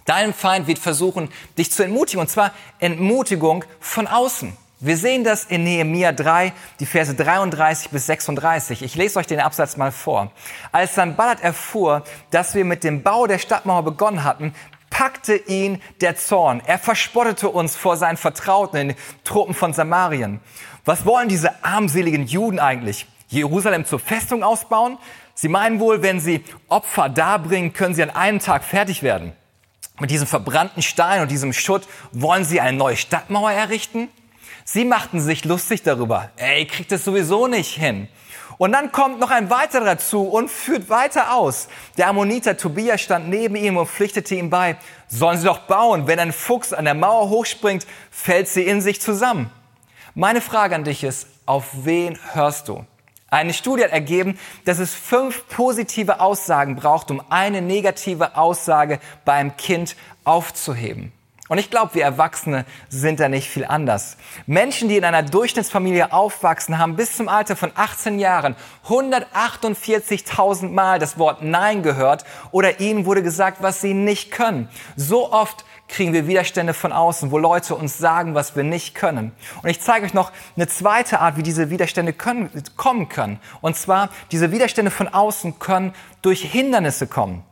Dein 0.04 0.34
Feind 0.34 0.66
wird 0.66 0.78
versuchen, 0.78 1.28
dich 1.56 1.70
zu 1.70 1.84
entmutigen, 1.84 2.20
und 2.20 2.28
zwar 2.28 2.52
Entmutigung 2.80 3.64
von 3.80 4.06
außen. 4.06 4.56
Wir 4.84 4.96
sehen 4.96 5.22
das 5.22 5.44
in 5.44 5.62
Nehemia 5.62 6.10
3, 6.10 6.52
die 6.80 6.86
Verse 6.86 7.14
33 7.14 7.90
bis 7.90 8.06
36. 8.06 8.82
Ich 8.82 8.96
lese 8.96 9.20
euch 9.20 9.28
den 9.28 9.38
Absatz 9.38 9.76
mal 9.76 9.92
vor. 9.92 10.32
Als 10.72 10.96
Sanballat 10.96 11.40
erfuhr, 11.40 12.02
dass 12.32 12.56
wir 12.56 12.64
mit 12.64 12.82
dem 12.82 13.04
Bau 13.04 13.28
der 13.28 13.38
Stadtmauer 13.38 13.84
begonnen 13.84 14.24
hatten, 14.24 14.52
packte 14.90 15.36
ihn 15.36 15.80
der 16.00 16.16
Zorn. 16.16 16.60
Er 16.66 16.80
verspottete 16.80 17.48
uns 17.48 17.76
vor 17.76 17.96
seinen 17.96 18.16
Vertrauten 18.16 18.76
in 18.76 18.88
den 18.88 18.96
Truppen 19.22 19.54
von 19.54 19.72
Samarien. 19.72 20.40
Was 20.84 21.06
wollen 21.06 21.28
diese 21.28 21.64
armseligen 21.64 22.26
Juden 22.26 22.58
eigentlich? 22.58 23.06
Jerusalem 23.32 23.84
zur 23.84 23.98
Festung 23.98 24.42
ausbauen? 24.42 24.98
Sie 25.34 25.48
meinen 25.48 25.80
wohl, 25.80 26.02
wenn 26.02 26.20
sie 26.20 26.44
Opfer 26.68 27.08
darbringen, 27.08 27.72
können 27.72 27.94
sie 27.94 28.02
an 28.02 28.10
einem 28.10 28.38
Tag 28.38 28.64
fertig 28.64 29.02
werden. 29.02 29.32
Mit 29.98 30.10
diesem 30.10 30.26
verbrannten 30.26 30.82
Stein 30.82 31.22
und 31.22 31.30
diesem 31.30 31.52
Schutt 31.52 31.86
wollen 32.12 32.44
sie 32.44 32.60
eine 32.60 32.76
neue 32.76 32.96
Stadtmauer 32.96 33.52
errichten? 33.52 34.08
Sie 34.64 34.84
machten 34.84 35.20
sich 35.20 35.44
lustig 35.44 35.82
darüber. 35.82 36.30
Ey, 36.36 36.66
kriegt 36.66 36.92
es 36.92 37.04
sowieso 37.04 37.46
nicht 37.46 37.74
hin. 37.74 38.08
Und 38.58 38.72
dann 38.72 38.92
kommt 38.92 39.18
noch 39.18 39.30
ein 39.30 39.50
weiterer 39.50 39.84
dazu 39.84 40.22
und 40.22 40.50
führt 40.50 40.88
weiter 40.88 41.34
aus. 41.34 41.68
Der 41.96 42.08
Ammoniter 42.08 42.56
Tobias 42.56 43.00
stand 43.00 43.28
neben 43.28 43.56
ihm 43.56 43.76
und 43.76 43.88
pflichtete 43.88 44.34
ihm 44.34 44.50
bei, 44.50 44.76
sollen 45.08 45.38
sie 45.38 45.46
doch 45.46 45.60
bauen. 45.60 46.06
Wenn 46.06 46.20
ein 46.20 46.32
Fuchs 46.32 46.72
an 46.72 46.84
der 46.84 46.94
Mauer 46.94 47.30
hochspringt, 47.30 47.86
fällt 48.10 48.48
sie 48.48 48.62
in 48.62 48.80
sich 48.80 49.00
zusammen. 49.00 49.50
Meine 50.14 50.40
Frage 50.40 50.74
an 50.74 50.84
dich 50.84 51.02
ist, 51.02 51.26
auf 51.46 51.64
wen 51.72 52.18
hörst 52.34 52.68
du? 52.68 52.84
Eine 53.32 53.54
Studie 53.54 53.84
hat 53.84 53.92
ergeben, 53.92 54.38
dass 54.66 54.78
es 54.78 54.92
fünf 54.92 55.48
positive 55.48 56.20
Aussagen 56.20 56.76
braucht, 56.76 57.10
um 57.10 57.22
eine 57.30 57.62
negative 57.62 58.36
Aussage 58.36 59.00
beim 59.24 59.56
Kind 59.56 59.96
aufzuheben. 60.24 61.12
Und 61.52 61.58
ich 61.58 61.68
glaube, 61.68 61.96
wir 61.96 62.04
Erwachsene 62.04 62.64
sind 62.88 63.20
da 63.20 63.28
nicht 63.28 63.50
viel 63.50 63.66
anders. 63.66 64.16
Menschen, 64.46 64.88
die 64.88 64.96
in 64.96 65.04
einer 65.04 65.22
Durchschnittsfamilie 65.22 66.10
aufwachsen, 66.10 66.78
haben 66.78 66.96
bis 66.96 67.14
zum 67.14 67.28
Alter 67.28 67.56
von 67.56 67.72
18 67.74 68.18
Jahren 68.18 68.56
148.000 68.88 70.70
Mal 70.70 70.98
das 70.98 71.18
Wort 71.18 71.42
Nein 71.42 71.82
gehört 71.82 72.24
oder 72.52 72.80
ihnen 72.80 73.04
wurde 73.04 73.22
gesagt, 73.22 73.58
was 73.60 73.82
sie 73.82 73.92
nicht 73.92 74.30
können. 74.30 74.70
So 74.96 75.30
oft 75.30 75.66
kriegen 75.88 76.14
wir 76.14 76.26
Widerstände 76.26 76.72
von 76.72 76.90
außen, 76.90 77.30
wo 77.30 77.36
Leute 77.36 77.74
uns 77.74 77.98
sagen, 77.98 78.34
was 78.34 78.56
wir 78.56 78.64
nicht 78.64 78.94
können. 78.94 79.32
Und 79.62 79.68
ich 79.68 79.82
zeige 79.82 80.06
euch 80.06 80.14
noch 80.14 80.32
eine 80.56 80.68
zweite 80.68 81.20
Art, 81.20 81.36
wie 81.36 81.42
diese 81.42 81.68
Widerstände 81.68 82.14
können, 82.14 82.48
kommen 82.78 83.10
können. 83.10 83.40
Und 83.60 83.76
zwar, 83.76 84.08
diese 84.30 84.52
Widerstände 84.52 84.90
von 84.90 85.06
außen 85.06 85.58
können 85.58 85.92
durch 86.22 86.40
Hindernisse 86.40 87.06
kommen. 87.06 87.44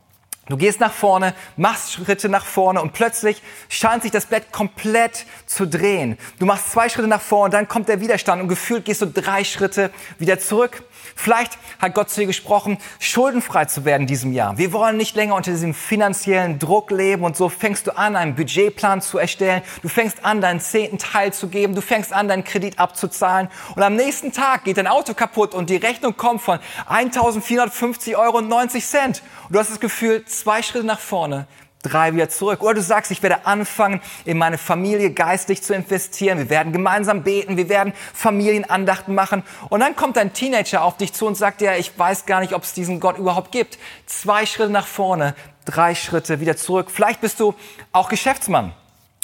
Du 0.51 0.57
gehst 0.57 0.81
nach 0.81 0.91
vorne, 0.91 1.33
machst 1.55 1.93
Schritte 1.93 2.27
nach 2.27 2.43
vorne 2.43 2.81
und 2.81 2.91
plötzlich 2.91 3.41
scheint 3.69 4.03
sich 4.03 4.11
das 4.11 4.25
Blatt 4.25 4.51
komplett 4.51 5.25
zu 5.45 5.65
drehen. 5.65 6.17
Du 6.39 6.45
machst 6.45 6.73
zwei 6.73 6.89
Schritte 6.89 7.07
nach 7.07 7.21
vorne, 7.21 7.53
dann 7.53 7.69
kommt 7.69 7.87
der 7.87 8.01
Widerstand 8.01 8.41
und 8.41 8.49
gefühlt 8.49 8.83
gehst 8.83 9.01
du 9.01 9.05
drei 9.05 9.45
Schritte 9.45 9.91
wieder 10.19 10.39
zurück. 10.39 10.83
Vielleicht 11.15 11.57
hat 11.79 11.93
Gott 11.93 12.09
zu 12.09 12.21
dir 12.21 12.27
gesprochen, 12.27 12.77
schuldenfrei 12.99 13.65
zu 13.65 13.85
werden 13.85 14.03
in 14.03 14.07
diesem 14.07 14.33
Jahr. 14.33 14.57
Wir 14.57 14.73
wollen 14.73 14.97
nicht 14.97 15.15
länger 15.15 15.35
unter 15.35 15.51
diesem 15.51 15.73
finanziellen 15.73 16.59
Druck 16.59 16.91
leben 16.91 17.23
und 17.23 17.35
so 17.35 17.49
fängst 17.49 17.87
du 17.87 17.97
an, 17.97 18.15
einen 18.15 18.35
Budgetplan 18.35 19.01
zu 19.01 19.17
erstellen. 19.17 19.61
Du 19.81 19.89
fängst 19.89 20.25
an, 20.25 20.41
deinen 20.41 20.59
zehnten 20.59 20.97
Teil 20.97 21.33
zu 21.33 21.47
geben. 21.47 21.75
Du 21.75 21.81
fängst 21.81 22.13
an, 22.13 22.27
deinen 22.27 22.43
Kredit 22.43 22.79
abzuzahlen. 22.79 23.49
Und 23.75 23.83
am 23.83 23.95
nächsten 23.95 24.31
Tag 24.31 24.63
geht 24.63 24.77
dein 24.77 24.87
Auto 24.87 25.13
kaputt 25.13 25.53
und 25.53 25.69
die 25.69 25.77
Rechnung 25.77 26.17
kommt 26.17 26.41
von 26.41 26.59
1450,90 26.89 28.17
Euro. 28.17 28.37
Und 28.37 28.49
du 28.49 29.59
hast 29.59 29.69
das 29.69 29.79
Gefühl, 29.79 30.25
zwei 30.25 30.61
Schritte 30.61 30.85
nach 30.85 30.99
vorne 30.99 31.47
drei 31.81 32.13
wieder 32.13 32.29
zurück. 32.29 32.61
Oder 32.61 32.75
du 32.75 32.81
sagst, 32.81 33.11
ich 33.11 33.21
werde 33.23 33.45
anfangen, 33.45 34.01
in 34.25 34.37
meine 34.37 34.57
Familie 34.57 35.11
geistig 35.11 35.61
zu 35.63 35.73
investieren. 35.73 36.37
Wir 36.37 36.49
werden 36.49 36.73
gemeinsam 36.73 37.23
beten, 37.23 37.57
wir 37.57 37.69
werden 37.69 37.93
Familienandachten 38.13 39.13
machen. 39.15 39.43
Und 39.69 39.79
dann 39.79 39.95
kommt 39.95 40.17
ein 40.17 40.33
Teenager 40.33 40.83
auf 40.83 40.97
dich 40.97 41.13
zu 41.13 41.27
und 41.27 41.35
sagt, 41.35 41.61
ja, 41.61 41.75
ich 41.75 41.97
weiß 41.97 42.25
gar 42.25 42.39
nicht, 42.39 42.53
ob 42.53 42.63
es 42.63 42.73
diesen 42.73 42.99
Gott 42.99 43.17
überhaupt 43.17 43.51
gibt. 43.51 43.77
Zwei 44.05 44.45
Schritte 44.45 44.71
nach 44.71 44.87
vorne, 44.87 45.35
drei 45.65 45.95
Schritte 45.95 46.39
wieder 46.39 46.57
zurück. 46.57 46.89
Vielleicht 46.91 47.21
bist 47.21 47.39
du 47.39 47.55
auch 47.91 48.09
Geschäftsmann. 48.09 48.73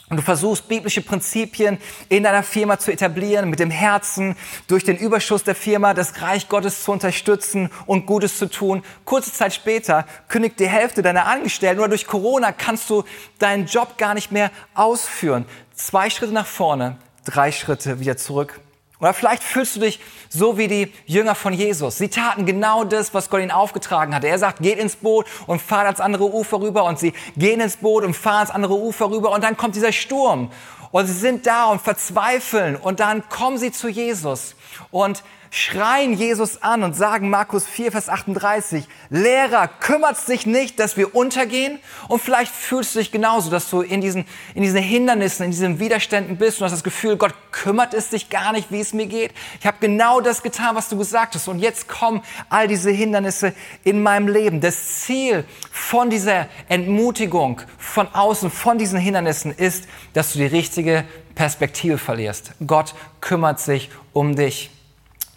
Und 0.09 0.17
du 0.17 0.23
versuchst, 0.23 0.69
biblische 0.69 1.01
Prinzipien 1.01 1.79
in 2.07 2.23
deiner 2.23 2.43
Firma 2.43 2.79
zu 2.79 2.91
etablieren, 2.93 3.49
mit 3.49 3.59
dem 3.59 3.69
Herzen, 3.69 4.37
durch 4.67 4.85
den 4.85 4.95
Überschuss 4.97 5.43
der 5.43 5.55
Firma 5.55 5.93
das 5.93 6.21
Reich 6.21 6.47
Gottes 6.47 6.83
zu 6.83 6.93
unterstützen 6.93 7.69
und 7.85 8.05
Gutes 8.05 8.37
zu 8.37 8.49
tun. 8.49 8.83
Kurze 9.03 9.33
Zeit 9.33 9.53
später 9.53 10.05
kündigt 10.29 10.61
die 10.61 10.69
Hälfte 10.69 11.01
deiner 11.01 11.25
Angestellten 11.25 11.79
oder 11.79 11.89
durch 11.89 12.07
Corona 12.07 12.53
kannst 12.53 12.89
du 12.89 13.03
deinen 13.37 13.65
Job 13.65 13.97
gar 13.97 14.13
nicht 14.13 14.31
mehr 14.31 14.49
ausführen. 14.75 15.45
Zwei 15.73 16.09
Schritte 16.09 16.31
nach 16.31 16.47
vorne, 16.47 16.97
drei 17.25 17.51
Schritte 17.51 17.99
wieder 17.99 18.15
zurück. 18.15 18.61
Oder 18.99 19.13
vielleicht 19.13 19.43
fühlst 19.43 19.75
du 19.75 19.81
dich 19.81 19.99
so 20.29 20.57
wie 20.57 20.67
die 20.67 20.91
Jünger 21.05 21.35
von 21.35 21.53
Jesus. 21.53 21.97
Sie 21.97 22.09
taten 22.09 22.45
genau 22.45 22.83
das, 22.83 23.13
was 23.13 23.29
Gott 23.29 23.41
ihnen 23.41 23.51
aufgetragen 23.51 24.15
hatte. 24.15 24.27
Er 24.27 24.39
sagt, 24.39 24.59
geht 24.59 24.79
ins 24.79 24.95
Boot 24.95 25.27
und 25.45 25.61
fahrt 25.61 25.85
ans 25.85 25.99
andere 25.99 26.33
Ufer 26.33 26.59
rüber. 26.59 26.83
Und 26.85 26.97
sie 26.97 27.13
gehen 27.35 27.61
ins 27.61 27.77
Boot 27.77 28.03
und 28.03 28.15
fahren 28.15 28.37
ans 28.37 28.51
andere 28.51 28.73
Ufer 28.73 29.11
rüber. 29.11 29.31
Und 29.31 29.43
dann 29.43 29.55
kommt 29.55 29.75
dieser 29.75 29.91
Sturm. 29.91 30.51
Und 30.91 31.05
sie 31.05 31.13
sind 31.13 31.45
da 31.45 31.65
und 31.65 31.81
verzweifeln. 31.81 32.75
Und 32.75 32.99
dann 32.99 33.29
kommen 33.29 33.57
sie 33.57 33.71
zu 33.71 33.87
Jesus. 33.87 34.55
Und 34.91 35.23
schreien 35.49 36.13
Jesus 36.13 36.61
an 36.61 36.83
und 36.83 36.95
sagen 36.95 37.29
Markus 37.29 37.65
4, 37.65 37.91
Vers 37.91 38.09
38, 38.09 38.87
Lehrer, 39.09 39.67
kümmert 39.67 40.17
sich 40.17 40.45
nicht, 40.45 40.79
dass 40.79 40.97
wir 40.97 41.15
untergehen? 41.15 41.79
Und 42.07 42.21
vielleicht 42.21 42.53
fühlst 42.53 42.95
du 42.95 42.99
dich 42.99 43.11
genauso, 43.11 43.49
dass 43.49 43.69
du 43.69 43.81
in 43.81 44.01
diesen, 44.01 44.25
in 44.55 44.63
diesen 44.63 44.81
Hindernissen, 44.81 45.45
in 45.45 45.51
diesen 45.51 45.79
Widerständen 45.79 46.37
bist 46.37 46.59
und 46.59 46.65
hast 46.65 46.73
das 46.73 46.83
Gefühl, 46.83 47.17
Gott 47.17 47.33
kümmert 47.51 47.93
es 47.93 48.09
sich 48.09 48.29
gar 48.29 48.51
nicht, 48.51 48.71
wie 48.71 48.79
es 48.79 48.93
mir 48.93 49.07
geht. 49.07 49.33
Ich 49.59 49.65
habe 49.65 49.77
genau 49.79 50.21
das 50.21 50.43
getan, 50.43 50.75
was 50.75 50.89
du 50.89 50.97
gesagt 50.97 51.35
hast. 51.35 51.47
Und 51.47 51.59
jetzt 51.59 51.87
kommen 51.87 52.21
all 52.49 52.67
diese 52.67 52.91
Hindernisse 52.91 53.53
in 53.83 54.03
meinem 54.03 54.27
Leben. 54.27 54.61
Das 54.61 55.01
Ziel 55.01 55.45
von 55.71 56.09
dieser 56.09 56.47
Entmutigung 56.67 57.61
von 57.77 58.07
außen, 58.13 58.51
von 58.51 58.77
diesen 58.77 58.99
Hindernissen 58.99 59.51
ist, 59.51 59.87
dass 60.13 60.33
du 60.33 60.39
die 60.39 60.45
richtige 60.45 61.05
Perspektive 61.37 61.99
verlierst. 61.99 62.53
Gott 62.65 62.95
kümmert 63.21 63.59
sich 63.59 63.91
um 64.11 64.35
dich. 64.35 64.71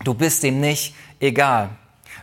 Du 0.03 0.15
bist 0.15 0.43
ihm 0.45 0.59
nicht 0.59 0.95
egal. 1.21 1.69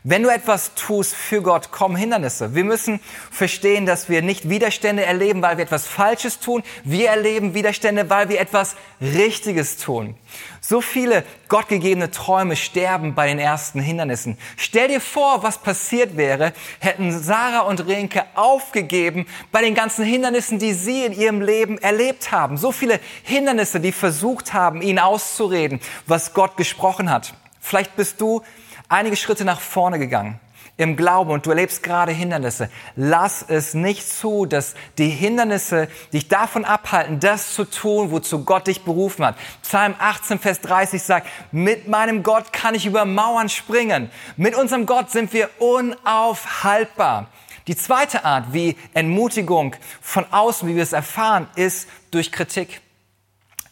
Wenn 0.10 0.24
du 0.24 0.30
etwas 0.30 0.74
tust 0.74 1.14
für 1.14 1.42
Gott, 1.42 1.70
kommen 1.74 1.98
Hindernisse. 1.98 2.56
Wir 2.56 2.64
müssen 2.64 3.02
verstehen, 3.30 3.86
dass 3.86 4.08
wir 4.08 4.22
nicht 4.22 4.48
Widerstände 4.48 5.04
erleben, 5.04 5.42
weil 5.42 5.58
wir 5.58 5.66
etwas 5.66 5.86
Falsches 5.86 6.40
tun. 6.40 6.64
Wir 6.86 7.10
erleben 7.10 7.54
Widerstände, 7.54 8.10
weil 8.10 8.30
wir 8.30 8.40
etwas 8.40 8.78
Richtiges 9.02 9.76
tun. 9.76 10.16
So 10.62 10.80
viele 10.80 11.26
gottgegebene 11.50 12.10
Träume 12.10 12.56
sterben 12.56 13.16
bei 13.16 13.28
den 13.28 13.38
ersten 13.38 13.82
Hindernissen. 13.82 14.38
Stell 14.56 14.88
dir 14.88 15.02
vor, 15.02 15.44
was 15.44 15.58
passiert 15.58 16.16
wäre, 16.16 16.54
hätten 16.80 17.12
Sarah 17.12 17.64
und 17.68 17.86
Renke 17.86 18.24
aufgegeben 18.34 19.28
bei 19.52 19.62
den 19.62 19.76
ganzen 19.76 20.06
Hindernissen, 20.06 20.58
die 20.58 20.72
sie 20.72 21.04
in 21.04 21.12
ihrem 21.12 21.42
Leben 21.42 21.80
erlebt 21.80 22.32
haben. 22.32 22.56
So 22.56 22.72
viele 22.72 23.02
Hindernisse, 23.24 23.82
die 23.82 23.92
versucht 23.92 24.54
haben, 24.54 24.82
ihnen 24.82 25.00
auszureden, 25.00 25.82
was 26.06 26.34
Gott 26.34 26.56
gesprochen 26.56 27.12
hat. 27.12 27.34
Vielleicht 27.60 27.98
bist 27.98 28.22
du 28.22 28.42
einige 28.90 29.16
Schritte 29.16 29.46
nach 29.46 29.60
vorne 29.60 30.00
gegangen 30.00 30.40
im 30.78 30.96
Glauben 30.96 31.32
und 31.32 31.46
du 31.46 31.50
erlebst 31.50 31.82
gerade 31.82 32.12
Hindernisse. 32.12 32.70
Lass 32.96 33.44
es 33.48 33.74
nicht 33.74 34.08
zu, 34.08 34.46
dass 34.46 34.76
die 35.00 35.10
Hindernisse 35.10 35.88
dich 36.14 36.28
davon 36.28 36.66
abhalten, 36.66 37.20
das 37.20 37.54
zu 37.54 37.66
tun, 37.66 38.12
wozu 38.12 38.46
Gott 38.46 38.68
dich 38.68 38.84
berufen 38.84 39.26
hat. 39.26 39.36
Psalm 39.64 39.96
18, 39.98 40.40
Vers 40.40 40.62
30 40.62 41.02
sagt, 41.02 41.28
mit 41.52 41.88
meinem 41.88 42.22
Gott 42.22 42.54
kann 42.54 42.76
ich 42.76 42.86
über 42.86 43.06
Mauern 43.06 43.50
springen. 43.50 44.12
Mit 44.38 44.56
unserem 44.56 44.86
Gott 44.86 45.10
sind 45.10 45.34
wir 45.34 45.50
unaufhaltbar. 45.60 47.28
Die 47.66 47.76
zweite 47.76 48.24
Art, 48.24 48.54
wie 48.54 48.78
Entmutigung 48.94 49.76
von 50.00 50.26
außen, 50.32 50.70
wie 50.70 50.76
wir 50.76 50.84
es 50.84 50.94
erfahren, 50.94 51.48
ist 51.56 51.90
durch 52.12 52.32
Kritik. 52.32 52.82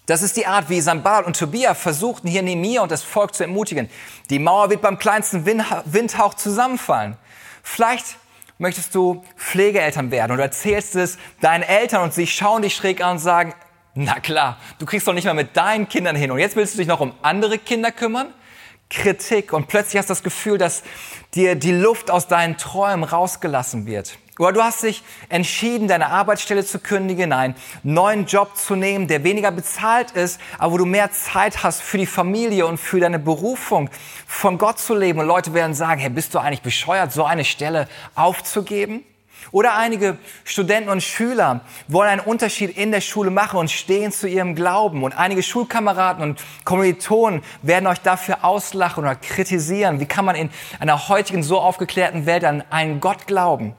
Das 0.06 0.22
ist 0.22 0.38
die 0.38 0.46
Art, 0.46 0.70
wie 0.70 0.82
Sanbal 0.82 1.24
und 1.24 1.38
Tobia 1.38 1.74
versuchten, 1.74 2.28
hier 2.28 2.44
Nehemiah 2.44 2.84
und 2.84 2.92
das 2.92 3.02
Volk 3.02 3.34
zu 3.34 3.44
ermutigen. 3.44 3.90
Die 4.30 4.38
Mauer 4.38 4.70
wird 4.70 4.82
beim 4.82 5.00
kleinsten 5.00 5.46
Windhauch 5.46 6.36
zusammenfallen. 6.36 7.18
Vielleicht 7.64 8.18
möchtest 8.60 8.94
du 8.94 9.24
Pflegeeltern 9.36 10.12
werden 10.12 10.34
und 10.34 10.40
erzählst 10.40 10.96
es 10.96 11.18
deinen 11.42 11.64
Eltern 11.64 12.04
und 12.04 12.14
sie 12.14 12.28
schauen 12.28 12.62
dich 12.62 12.76
schräg 12.76 13.04
an 13.04 13.14
und 13.14 13.20
sagen, 13.20 13.54
na 13.96 14.20
klar, 14.20 14.58
du 14.78 14.86
kriegst 14.86 15.08
doch 15.08 15.14
nicht 15.14 15.26
mal 15.26 15.34
mit 15.34 15.58
deinen 15.58 15.90
Kindern 15.90 16.16
hin 16.16 16.30
und 16.30 16.38
jetzt 16.38 16.56
willst 16.56 16.76
du 16.76 16.78
dich 16.78 16.88
noch 16.88 17.00
um 17.00 17.14
andere 17.22 17.58
Kinder 17.58 17.92
kümmern? 17.92 18.34
Kritik 18.90 19.54
und 19.54 19.68
plötzlich 19.68 19.98
hast 19.98 20.10
du 20.10 20.12
das 20.12 20.22
Gefühl, 20.22 20.60
dass 20.60 20.84
dir 21.34 21.56
die 21.56 21.72
Luft 21.72 22.12
aus 22.12 22.28
deinen 22.28 22.58
Träumen 22.58 23.04
rausgelassen 23.04 23.88
wird. 23.88 24.18
Oder 24.38 24.52
du 24.52 24.62
hast 24.62 24.84
dich 24.84 25.02
entschieden, 25.30 25.88
deine 25.88 26.08
Arbeitsstelle 26.08 26.66
zu 26.66 26.80
kündigen, 26.80 27.32
einen 27.32 27.56
neuen 27.84 28.26
Job 28.26 28.58
zu 28.58 28.76
nehmen, 28.76 29.08
der 29.08 29.24
weniger 29.24 29.50
bezahlt 29.50 30.12
ist, 30.12 30.42
aber 30.58 30.74
wo 30.74 30.78
du 30.78 30.86
mehr 30.86 31.10
Zeit 31.14 31.64
hast 31.64 31.82
für 31.82 31.98
die 31.98 32.06
Familie 32.06 32.66
und 32.66 32.78
für 32.78 33.00
deine 33.00 33.18
Berufung, 33.18 33.90
von 34.28 34.58
Gott 34.58 34.78
zu 34.78 34.94
leben. 34.94 35.20
Und 35.20 35.28
Leute 35.28 35.54
werden 35.54 35.74
sagen, 35.74 36.02
hey, 36.02 36.10
bist 36.10 36.34
du 36.34 36.40
eigentlich 36.40 36.62
bescheuert, 36.62 37.14
so 37.14 37.24
eine 37.24 37.46
Stelle 37.46 37.88
aufzugeben? 38.14 39.06
Oder 39.52 39.78
einige 39.78 40.18
Studenten 40.44 40.90
und 40.90 41.02
Schüler 41.02 41.62
wollen 41.88 42.10
einen 42.10 42.22
Unterschied 42.22 42.78
in 42.78 42.92
der 42.92 43.00
Schule 43.00 43.30
machen 43.30 43.58
und 43.58 43.72
stehen 43.72 44.12
zu 44.12 44.28
ihrem 44.28 44.54
Glauben. 44.56 45.04
Und 45.04 45.14
einige 45.14 45.44
Schulkameraden 45.44 46.22
und 46.24 46.44
Kommilitonen 46.66 47.42
werden 47.62 47.88
euch 47.88 48.00
dafür 48.02 48.44
auslachen 48.44 49.04
oder 49.04 49.16
kritisieren. 49.16 50.02
Wie 50.02 50.08
kann 50.08 50.26
man 50.26 50.36
in 50.36 50.50
einer 50.80 51.08
heutigen 51.08 51.42
so 51.42 51.60
aufgeklärten 51.60 52.26
Welt 52.26 52.44
an 52.44 52.64
einen 52.70 53.00
Gott 53.00 53.28
glauben? 53.28 53.76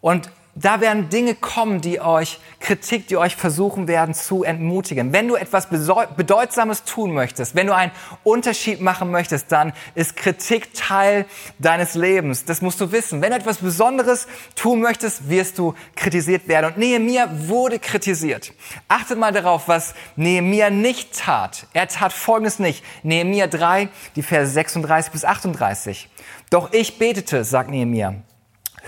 Und 0.00 0.30
da 0.60 0.80
werden 0.80 1.08
Dinge 1.08 1.36
kommen, 1.36 1.80
die 1.80 2.00
euch, 2.00 2.40
Kritik, 2.58 3.06
die 3.06 3.16
euch 3.16 3.36
versuchen 3.36 3.86
werden 3.86 4.12
zu 4.12 4.42
entmutigen. 4.42 5.12
Wenn 5.12 5.28
du 5.28 5.36
etwas 5.36 5.68
Bedeutsames 5.68 6.82
tun 6.82 7.14
möchtest, 7.14 7.54
wenn 7.54 7.68
du 7.68 7.74
einen 7.74 7.92
Unterschied 8.24 8.80
machen 8.80 9.12
möchtest, 9.12 9.52
dann 9.52 9.72
ist 9.94 10.16
Kritik 10.16 10.74
Teil 10.74 11.26
deines 11.60 11.94
Lebens. 11.94 12.44
Das 12.44 12.60
musst 12.60 12.80
du 12.80 12.90
wissen. 12.90 13.22
Wenn 13.22 13.30
du 13.30 13.36
etwas 13.36 13.58
Besonderes 13.58 14.26
tun 14.56 14.80
möchtest, 14.80 15.28
wirst 15.28 15.58
du 15.58 15.74
kritisiert 15.94 16.48
werden. 16.48 16.72
Und 16.72 16.78
Nehemiah 16.78 17.28
wurde 17.30 17.78
kritisiert. 17.78 18.52
Achtet 18.88 19.16
mal 19.16 19.32
darauf, 19.32 19.68
was 19.68 19.94
Nehemiah 20.16 20.70
nicht 20.70 21.16
tat. 21.16 21.68
Er 21.72 21.86
tat 21.86 22.12
Folgendes 22.12 22.58
nicht. 22.58 22.84
Nehemiah 23.04 23.46
3, 23.46 23.90
die 24.16 24.22
Verse 24.22 24.50
36 24.50 25.12
bis 25.12 25.24
38. 25.24 26.08
Doch 26.50 26.72
ich 26.72 26.98
betete, 26.98 27.44
sagt 27.44 27.70
Nehemiah 27.70 28.14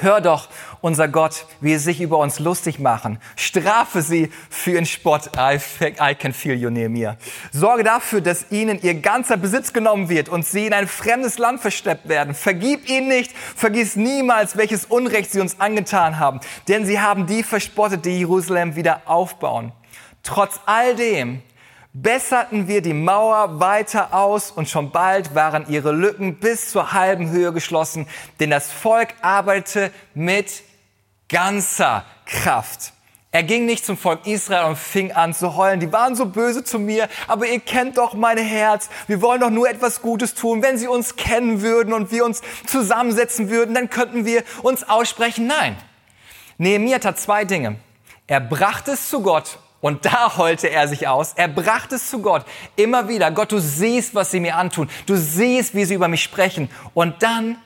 Hör 0.03 0.23
doch, 0.23 0.49
unser 0.81 1.09
Gott, 1.09 1.45
wie 1.61 1.77
sie 1.77 1.85
sich 1.85 2.01
über 2.01 2.17
uns 2.17 2.39
lustig 2.39 2.79
machen. 2.79 3.19
Strafe 3.37 4.01
sie 4.01 4.33
für 4.49 4.71
ihren 4.71 4.87
Spott. 4.87 5.31
I, 5.37 5.59
I 6.01 6.15
can 6.15 6.33
feel 6.33 6.55
you 6.55 6.71
near 6.71 6.89
mir. 6.89 7.19
Sorge 7.53 7.85
dafür, 7.85 8.23
dass 8.23 8.51
ihnen 8.51 8.81
ihr 8.81 8.95
ganzer 8.95 9.37
Besitz 9.37 9.75
genommen 9.75 10.09
wird 10.09 10.31
und 10.31 10.47
sie 10.47 10.67
in 10.67 10.73
ein 10.73 10.89
fremdes 10.89 11.37
Land 11.37 11.61
versteppt 11.61 12.09
werden. 12.09 12.35
Vergib 12.35 12.89
ihnen 12.89 13.09
nicht, 13.09 13.37
vergiss 13.37 13.95
niemals, 13.95 14.57
welches 14.57 14.87
Unrecht 14.87 15.33
sie 15.33 15.41
uns 15.41 15.61
angetan 15.61 16.19
haben. 16.19 16.41
Denn 16.67 16.87
sie 16.87 16.99
haben 16.99 17.27
die 17.27 17.43
verspottet, 17.43 18.07
die 18.07 18.21
Jerusalem 18.21 18.77
wieder 18.77 19.03
aufbauen. 19.05 19.73
Trotz 20.23 20.61
all 20.65 20.97
dem 20.97 21.43
besserten 21.93 22.69
wir 22.69 22.83
die 22.83 22.95
Mauer 22.95 23.61
weiter 23.61 24.15
aus 24.15 24.51
und 24.51 24.69
schon 24.69 24.91
bald 24.91 25.35
waren 25.35 25.67
ihre 25.69 25.93
Lücken 25.93 26.37
bis 26.37 26.71
zur 26.71 26.93
halben 26.93 27.31
Höhe 27.31 27.53
geschlossen, 27.53 28.07
denn 28.39 28.51
das 28.51 28.71
Volk 28.71 29.09
arbeitete 29.23 29.91
mit 30.15 30.63
ganzer 31.29 32.05
Kraft. 32.27 32.93
Er 33.33 33.45
ging 33.45 33.65
nicht 33.65 33.87
zum 33.87 33.97
Volk 33.97 34.27
Israel 34.27 34.65
und 34.65 34.77
fing 34.77 35.13
an 35.13 35.33
zu 35.35 35.55
heulen. 35.55 35.79
Die 35.79 35.93
waren 35.93 36.17
so 36.17 36.27
böse 36.27 36.65
zu 36.65 36.81
mir, 36.81 37.09
aber 37.29 37.47
ihr 37.47 37.61
kennt 37.61 37.97
doch 37.97 38.15
mein 38.15 38.39
Herz. 38.39 38.91
Wir 39.07 39.23
wollen 39.23 39.41
doch 39.41 39.51
nur 39.51 39.71
etwas 39.71 40.03
Gutes 40.03 40.35
tun. 40.35 40.63
Wenn 40.63 40.79
sie 40.79 40.89
uns 40.89 41.15
kennen 41.15 41.63
würden 41.63 41.93
und 41.93 42.11
wir 42.11 42.25
uns 42.25 42.43
zusammensetzen 42.67 43.49
würden, 43.49 43.77
dann 43.77 43.89
könnten 43.89 44.25
wir 44.25 44.43
uns 44.63 44.89
aussprechen. 44.89 45.47
Nein. 45.47 45.77
Nehemiah 46.59 46.99
tat 46.99 47.21
zwei 47.21 47.45
Dinge. 47.45 47.77
Er 48.27 48.41
brachte 48.41 48.93
es 48.93 49.09
zu 49.09 49.23
Gott 49.23 49.59
und 49.81 50.05
da 50.05 50.37
heulte 50.37 50.69
er 50.69 50.89
sich 50.89 51.09
aus. 51.09 51.33
Er 51.37 51.49
brachte 51.49 51.95
es 51.95 52.11
zu 52.11 52.21
Gott 52.21 52.45
immer 52.77 53.09
wieder. 53.09 53.31
Gott, 53.31 53.53
du 53.53 53.59
siehst, 53.59 54.15
was 54.15 54.31
sie 54.31 54.41
mir 54.41 54.57
antun. 54.57 54.91
Du 55.07 55.17
siehst, 55.17 55.75
wie 55.75 55.85
sie 55.85 55.95
über 55.95 56.09
mich 56.09 56.23
sprechen. 56.23 56.71
Und 56.93 57.23
dann 57.23 57.57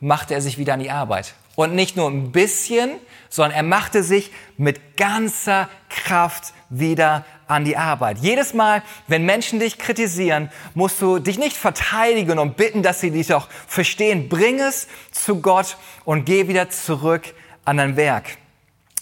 machte 0.00 0.34
er 0.34 0.40
sich 0.40 0.58
wieder 0.58 0.74
an 0.74 0.80
die 0.80 0.90
Arbeit. 0.90 1.34
Und 1.56 1.74
nicht 1.74 1.96
nur 1.96 2.08
ein 2.08 2.30
bisschen, 2.30 2.90
sondern 3.28 3.56
er 3.56 3.64
machte 3.64 4.04
sich 4.04 4.30
mit 4.56 4.96
ganzer 4.96 5.68
Kraft 5.88 6.54
wieder 6.68 7.24
an 7.48 7.64
die 7.64 7.76
Arbeit. 7.76 8.18
Jedes 8.18 8.54
Mal, 8.54 8.82
wenn 9.08 9.24
Menschen 9.24 9.58
dich 9.58 9.78
kritisieren, 9.78 10.50
musst 10.74 11.02
du 11.02 11.18
dich 11.18 11.38
nicht 11.38 11.56
verteidigen 11.56 12.38
und 12.38 12.56
bitten, 12.56 12.84
dass 12.84 13.00
sie 13.00 13.10
dich 13.10 13.34
auch 13.34 13.48
verstehen. 13.66 14.28
Bring 14.28 14.60
es 14.60 14.86
zu 15.10 15.40
Gott 15.40 15.76
und 16.04 16.26
geh 16.26 16.46
wieder 16.46 16.70
zurück 16.70 17.34
an 17.64 17.78
dein 17.78 17.96
Werk. 17.96 18.38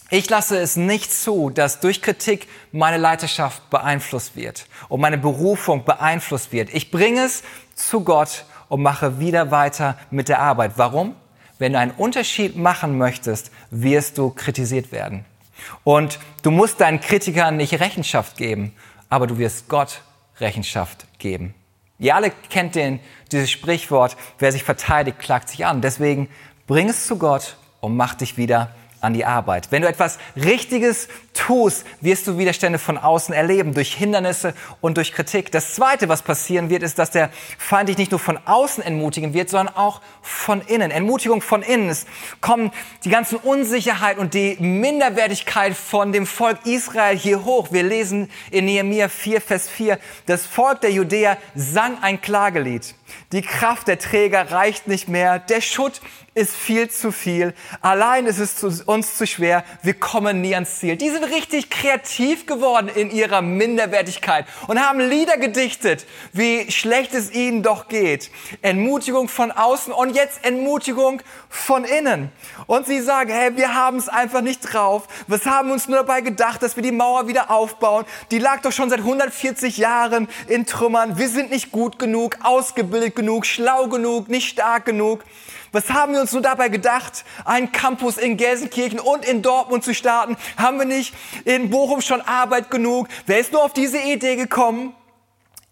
Ich 0.09 0.29
lasse 0.29 0.57
es 0.57 0.77
nicht 0.77 1.11
zu, 1.11 1.49
dass 1.49 1.81
durch 1.81 2.01
Kritik 2.01 2.47
meine 2.71 2.97
Leiterschaft 2.97 3.69
beeinflusst 3.69 4.37
wird 4.37 4.67
und 4.87 5.01
meine 5.01 5.17
Berufung 5.17 5.83
beeinflusst 5.83 6.53
wird. 6.53 6.73
Ich 6.73 6.91
bringe 6.91 7.25
es 7.25 7.43
zu 7.75 8.05
Gott 8.05 8.45
und 8.69 8.81
mache 8.81 9.19
wieder 9.19 9.51
weiter 9.51 9.97
mit 10.09 10.29
der 10.29 10.39
Arbeit. 10.39 10.73
Warum? 10.77 11.15
Wenn 11.59 11.73
du 11.73 11.79
einen 11.79 11.91
Unterschied 11.91 12.55
machen 12.55 12.97
möchtest, 12.97 13.51
wirst 13.69 14.17
du 14.17 14.29
kritisiert 14.29 14.93
werden. 14.93 15.25
Und 15.83 16.19
du 16.41 16.51
musst 16.51 16.79
deinen 16.79 17.01
Kritikern 17.01 17.57
nicht 17.57 17.77
Rechenschaft 17.79 18.37
geben, 18.37 18.73
aber 19.09 19.27
du 19.27 19.37
wirst 19.37 19.67
Gott 19.67 20.01
Rechenschaft 20.39 21.05
geben. 21.19 21.53
Ihr 21.99 22.15
alle 22.15 22.31
kennt 22.49 22.75
den, 22.75 23.01
dieses 23.31 23.51
Sprichwort, 23.51 24.15
wer 24.39 24.53
sich 24.53 24.63
verteidigt, 24.63 25.19
klagt 25.19 25.49
sich 25.49 25.65
an. 25.65 25.81
Deswegen 25.81 26.29
bring 26.65 26.87
es 26.87 27.07
zu 27.07 27.17
Gott 27.17 27.57
und 27.81 27.97
mach 27.97 28.13
dich 28.13 28.37
wieder 28.37 28.73
an 29.01 29.13
die 29.13 29.25
Arbeit. 29.25 29.67
Wenn 29.71 29.81
du 29.81 29.87
etwas 29.87 30.17
Richtiges 30.35 31.07
tust, 31.33 31.85
wirst 32.01 32.27
du 32.27 32.37
Widerstände 32.37 32.79
von 32.79 32.97
außen 32.97 33.33
erleben, 33.33 33.73
durch 33.73 33.93
Hindernisse 33.93 34.53
und 34.81 34.97
durch 34.97 35.13
Kritik. 35.13 35.51
Das 35.51 35.75
Zweite, 35.75 36.09
was 36.09 36.23
passieren 36.23 36.69
wird, 36.69 36.83
ist, 36.83 36.97
dass 36.97 37.11
der 37.11 37.29
Feind 37.57 37.89
dich 37.89 37.97
nicht 37.97 38.11
nur 38.11 38.19
von 38.19 38.39
außen 38.45 38.83
entmutigen 38.83 39.33
wird, 39.33 39.49
sondern 39.49 39.75
auch 39.75 40.01
von 40.21 40.61
innen. 40.61 40.91
Entmutigung 40.91 41.41
von 41.41 41.61
innen. 41.61 41.89
Es 41.89 42.05
kommen 42.41 42.71
die 43.03 43.09
ganzen 43.09 43.37
Unsicherheit 43.37 44.17
und 44.17 44.33
die 44.33 44.57
Minderwertigkeit 44.59 45.75
von 45.75 46.11
dem 46.11 46.25
Volk 46.25 46.65
Israel 46.65 47.17
hier 47.17 47.45
hoch. 47.45 47.67
Wir 47.71 47.83
lesen 47.83 48.31
in 48.51 48.65
Nehemiah 48.65 49.09
4, 49.09 49.41
Vers 49.41 49.69
4, 49.69 49.99
das 50.25 50.45
Volk 50.45 50.81
der 50.81 50.91
Judäer 50.91 51.37
sang 51.55 52.01
ein 52.01 52.19
Klagelied. 52.19 52.95
Die 53.31 53.41
Kraft 53.41 53.87
der 53.87 53.99
Träger 53.99 54.51
reicht 54.51 54.87
nicht 54.87 55.07
mehr. 55.07 55.39
Der 55.39 55.61
Schutt 55.61 56.01
ist 56.33 56.55
viel 56.55 56.89
zu 56.89 57.11
viel. 57.11 57.53
Allein 57.81 58.27
ist 58.27 58.37
es 58.37 58.81
uns 58.83 59.17
zu 59.17 59.25
schwer. 59.25 59.63
Wir 59.81 59.95
kommen 59.95 60.41
nie 60.41 60.53
ans 60.53 60.79
Ziel. 60.79 60.95
Die 60.95 61.09
sind 61.09 61.23
richtig 61.23 61.71
kreativ 61.71 62.45
geworden 62.45 62.89
in 62.93 63.09
ihrer 63.09 63.41
Minderwertigkeit 63.41 64.45
und 64.67 64.79
haben 64.79 64.99
Lieder 64.99 65.37
gedichtet, 65.37 66.05
wie 66.33 66.69
schlecht 66.71 67.15
es 67.15 67.31
ihnen 67.31 67.63
doch 67.63 67.87
geht. 67.87 68.29
Entmutigung 68.61 69.29
von 69.29 69.51
außen 69.51 69.91
und 69.91 70.15
jetzt 70.15 70.45
Entmutigung 70.45 71.23
von 71.49 71.85
innen. 71.85 72.31
Und 72.67 72.85
sie 72.85 73.01
sagen, 73.01 73.31
hey, 73.31 73.57
wir 73.57 73.73
haben 73.73 73.97
es 73.97 74.07
einfach 74.07 74.41
nicht 74.41 74.61
drauf. 74.61 75.07
Was 75.25 75.45
haben 75.47 75.71
uns 75.71 75.87
nur 75.87 75.97
dabei 75.97 76.21
gedacht, 76.21 76.61
dass 76.61 76.75
wir 76.75 76.83
die 76.83 76.91
Mauer 76.91 77.27
wieder 77.27 77.49
aufbauen? 77.49 78.05
Die 78.29 78.37
lag 78.39 78.61
doch 78.61 78.71
schon 78.71 78.91
seit 78.91 78.99
140 78.99 79.77
Jahren 79.77 80.27
in 80.47 80.67
Trümmern. 80.67 81.17
Wir 81.17 81.29
sind 81.29 81.49
nicht 81.49 81.71
gut 81.71 81.97
genug, 81.97 82.37
ausgebildet 82.43 82.96
genug, 83.15 83.45
schlau 83.45 83.87
genug, 83.87 84.29
nicht 84.29 84.49
stark 84.49 84.85
genug. 84.85 85.23
Was 85.71 85.89
haben 85.89 86.13
wir 86.13 86.21
uns 86.21 86.31
nur 86.31 86.41
dabei 86.41 86.69
gedacht, 86.69 87.25
einen 87.45 87.71
Campus 87.71 88.17
in 88.17 88.37
Gelsenkirchen 88.37 88.99
und 88.99 89.25
in 89.25 89.41
Dortmund 89.41 89.83
zu 89.83 89.93
starten? 89.93 90.37
Haben 90.57 90.79
wir 90.79 90.85
nicht 90.85 91.13
in 91.45 91.69
Bochum 91.69 92.01
schon 92.01 92.21
Arbeit 92.21 92.71
genug? 92.71 93.07
Wer 93.25 93.39
ist 93.39 93.51
nur 93.51 93.63
auf 93.63 93.73
diese 93.73 93.99
Idee 93.99 94.35
gekommen? 94.35 94.93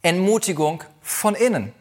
Entmutigung 0.01 0.83
von 1.01 1.35
innen. 1.35 1.73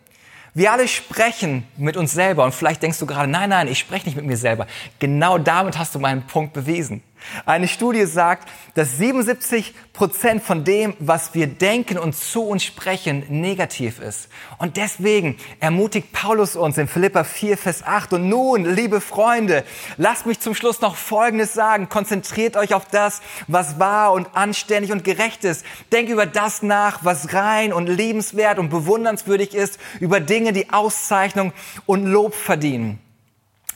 Wir 0.57 0.71
alle 0.71 0.87
sprechen 0.87 1.67
mit 1.77 1.97
uns 1.97 2.13
selber 2.13 2.45
und 2.45 2.55
vielleicht 2.55 2.83
denkst 2.83 3.01
du 3.01 3.07
gerade, 3.07 3.29
nein, 3.29 3.51
nein, 3.51 3.67
ich 3.67 3.81
spreche 3.81 4.07
nicht 4.07 4.15
mit 4.15 4.25
mir 4.25 4.37
selber. 4.37 4.69
Genau 5.01 5.37
damit 5.37 5.77
hast 5.79 5.97
du 5.97 5.99
meinen 5.99 6.23
Punkt 6.27 6.53
bewiesen. 6.53 7.03
Eine 7.47 7.69
Studie 7.69 8.04
sagt, 8.07 8.49
dass 8.75 8.99
77 8.99 9.75
Prozent 9.93 10.43
von 10.43 10.64
dem, 10.64 10.95
was 10.99 11.35
wir 11.35 11.46
denken 11.46 11.99
und 11.99 12.14
zu 12.14 12.42
uns 12.42 12.64
sprechen, 12.64 13.25
negativ 13.29 14.01
ist. 14.01 14.29
Und 14.59 14.77
deswegen 14.77 15.37
ermutigt 15.61 16.12
Paulus 16.12 16.57
uns 16.57 16.79
in 16.79 16.88
Philippa 16.88 17.25
4, 17.25 17.57
Vers 17.57 17.85
8. 17.85 18.14
Und 18.14 18.29
nun, 18.29 18.64
liebe 18.64 19.01
Freunde, 19.01 19.64
lasst 19.96 20.27
mich 20.27 20.40
zum 20.40 20.55
Schluss 20.55 20.81
noch 20.81 20.96
Folgendes 20.96 21.55
sagen. 21.55 21.88
Konzentriert 21.88 22.57
euch 22.57 22.75
auf 22.75 22.87
das, 22.87 23.22
was 23.46 23.79
wahr 23.79 24.12
und 24.12 24.35
anständig 24.35 24.92
und 24.92 25.05
gerecht 25.05 25.44
ist. 25.44 25.64
Denkt 25.92 26.11
über 26.11 26.27
das 26.27 26.62
nach, 26.62 27.05
was 27.05 27.33
rein 27.33 27.72
und 27.72 27.87
liebenswert 27.87 28.59
und 28.59 28.68
bewundernswürdig 28.68 29.55
ist, 29.55 29.79
über 30.01 30.20
Dinge, 30.20 30.53
die 30.53 30.72
Auszeichnung 30.72 31.53
und 31.87 32.05
Lob 32.07 32.35
verdienen. 32.35 32.99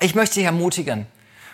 Ich 0.00 0.14
möchte 0.14 0.36
dich 0.36 0.44
ermutigen. 0.44 1.06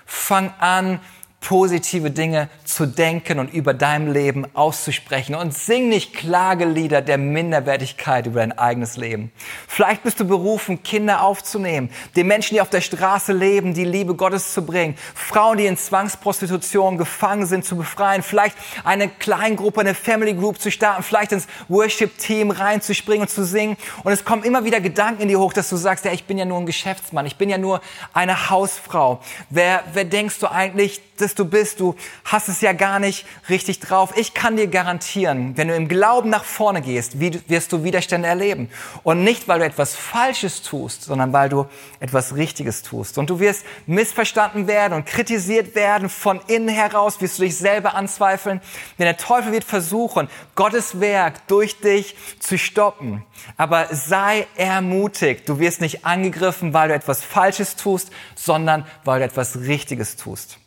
Fang 0.06 0.52
an, 0.58 1.00
positive 1.44 2.10
Dinge 2.10 2.48
zu 2.64 2.86
denken 2.86 3.38
und 3.38 3.52
über 3.52 3.74
dein 3.74 4.12
Leben 4.12 4.46
auszusprechen. 4.54 5.34
Und 5.34 5.52
sing 5.54 5.90
nicht 5.90 6.14
Klagelieder 6.14 7.02
der 7.02 7.18
Minderwertigkeit 7.18 8.26
über 8.26 8.40
dein 8.40 8.56
eigenes 8.56 8.96
Leben. 8.96 9.30
Vielleicht 9.68 10.02
bist 10.04 10.18
du 10.20 10.24
berufen, 10.24 10.82
Kinder 10.82 11.22
aufzunehmen, 11.22 11.90
den 12.16 12.28
Menschen, 12.28 12.54
die 12.54 12.62
auf 12.62 12.70
der 12.70 12.80
Straße 12.80 13.34
leben, 13.34 13.74
die 13.74 13.84
Liebe 13.84 14.14
Gottes 14.14 14.54
zu 14.54 14.64
bringen, 14.64 14.96
Frauen, 15.14 15.58
die 15.58 15.66
in 15.66 15.76
Zwangsprostitution 15.76 16.96
gefangen 16.96 17.44
sind, 17.44 17.66
zu 17.66 17.76
befreien, 17.76 18.22
vielleicht 18.22 18.56
eine 18.82 19.08
Kleingruppe, 19.08 19.80
eine 19.80 19.94
Family 19.94 20.32
Group 20.32 20.58
zu 20.58 20.70
starten, 20.70 21.02
vielleicht 21.02 21.32
ins 21.32 21.46
Worship-Team 21.68 22.52
reinzuspringen 22.52 23.22
und 23.22 23.30
zu 23.30 23.44
singen. 23.44 23.76
Und 24.02 24.12
es 24.12 24.24
kommen 24.24 24.44
immer 24.44 24.64
wieder 24.64 24.80
Gedanken 24.80 25.22
in 25.22 25.28
dir 25.28 25.38
hoch, 25.38 25.52
dass 25.52 25.68
du 25.68 25.76
sagst, 25.76 26.06
ja, 26.06 26.12
ich 26.12 26.24
bin 26.24 26.38
ja 26.38 26.46
nur 26.46 26.58
ein 26.58 26.66
Geschäftsmann, 26.66 27.26
ich 27.26 27.36
bin 27.36 27.50
ja 27.50 27.58
nur 27.58 27.82
eine 28.14 28.48
Hausfrau. 28.48 29.20
Wer, 29.50 29.84
wer 29.92 30.06
denkst 30.06 30.38
du 30.38 30.50
eigentlich, 30.50 31.02
dass 31.20 31.34
du 31.34 31.44
bist, 31.44 31.80
du 31.80 31.94
hast 32.24 32.48
es 32.48 32.60
ja 32.60 32.72
gar 32.72 32.98
nicht 32.98 33.26
richtig 33.48 33.80
drauf. 33.80 34.12
Ich 34.16 34.34
kann 34.34 34.56
dir 34.56 34.66
garantieren, 34.66 35.56
wenn 35.56 35.68
du 35.68 35.74
im 35.74 35.88
Glauben 35.88 36.30
nach 36.30 36.44
vorne 36.44 36.82
gehst, 36.82 37.20
wirst 37.20 37.72
du 37.72 37.84
Widerstände 37.84 38.28
erleben. 38.28 38.68
Und 39.02 39.24
nicht, 39.24 39.48
weil 39.48 39.60
du 39.60 39.64
etwas 39.64 39.94
Falsches 39.94 40.62
tust, 40.62 41.02
sondern 41.02 41.32
weil 41.32 41.48
du 41.48 41.66
etwas 42.00 42.34
Richtiges 42.34 42.82
tust. 42.82 43.18
Und 43.18 43.30
du 43.30 43.40
wirst 43.40 43.64
missverstanden 43.86 44.66
werden 44.66 44.94
und 44.94 45.06
kritisiert 45.06 45.74
werden. 45.74 46.08
Von 46.08 46.40
innen 46.46 46.68
heraus 46.68 47.20
wirst 47.20 47.38
du 47.38 47.42
dich 47.42 47.56
selber 47.56 47.94
anzweifeln. 47.94 48.60
Denn 48.98 49.06
der 49.06 49.16
Teufel 49.16 49.52
wird 49.52 49.64
versuchen, 49.64 50.28
Gottes 50.54 51.00
Werk 51.00 51.46
durch 51.48 51.80
dich 51.80 52.16
zu 52.40 52.58
stoppen. 52.58 53.24
Aber 53.56 53.88
sei 53.92 54.46
ermutigt. 54.56 55.48
Du 55.48 55.58
wirst 55.58 55.80
nicht 55.80 56.04
angegriffen, 56.04 56.72
weil 56.72 56.88
du 56.88 56.94
etwas 56.94 57.22
Falsches 57.22 57.76
tust, 57.76 58.10
sondern 58.34 58.86
weil 59.04 59.20
du 59.20 59.26
etwas 59.26 59.56
Richtiges 59.56 60.16
tust. 60.16 60.58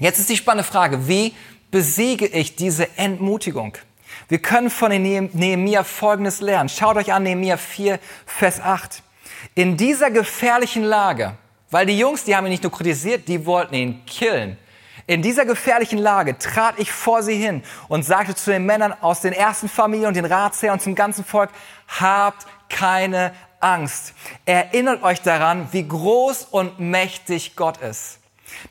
Jetzt 0.00 0.20
ist 0.20 0.28
die 0.28 0.36
spannende 0.36 0.68
Frage, 0.68 1.08
wie 1.08 1.34
besiege 1.72 2.26
ich 2.26 2.54
diese 2.54 2.96
Entmutigung? 2.96 3.76
Wir 4.28 4.38
können 4.38 4.70
von 4.70 4.90
Nehemiah 4.92 5.82
Folgendes 5.82 6.40
lernen. 6.40 6.68
Schaut 6.68 6.96
euch 6.96 7.12
an, 7.12 7.24
Nehemiah 7.24 7.56
4, 7.56 7.98
Vers 8.24 8.60
8. 8.60 9.02
In 9.56 9.76
dieser 9.76 10.12
gefährlichen 10.12 10.84
Lage, 10.84 11.34
weil 11.70 11.86
die 11.86 11.98
Jungs, 11.98 12.22
die 12.24 12.36
haben 12.36 12.46
ihn 12.46 12.50
nicht 12.50 12.62
nur 12.62 12.70
kritisiert, 12.70 13.26
die 13.26 13.44
wollten 13.44 13.74
ihn 13.74 14.06
killen. 14.06 14.56
In 15.08 15.20
dieser 15.20 15.44
gefährlichen 15.44 15.98
Lage 15.98 16.38
trat 16.38 16.78
ich 16.78 16.92
vor 16.92 17.22
sie 17.24 17.36
hin 17.36 17.62
und 17.88 18.04
sagte 18.04 18.36
zu 18.36 18.52
den 18.52 18.66
Männern 18.66 18.94
aus 19.00 19.22
den 19.22 19.32
ersten 19.32 19.68
Familien 19.68 20.08
und 20.08 20.16
den 20.16 20.26
Ratsherren 20.26 20.74
und 20.74 20.82
zum 20.82 20.94
ganzen 20.94 21.24
Volk, 21.24 21.50
habt 21.88 22.46
keine 22.68 23.32
Angst. 23.58 24.14
Erinnert 24.44 25.02
euch 25.02 25.22
daran, 25.22 25.68
wie 25.72 25.88
groß 25.88 26.44
und 26.50 26.78
mächtig 26.78 27.56
Gott 27.56 27.78
ist. 27.78 28.17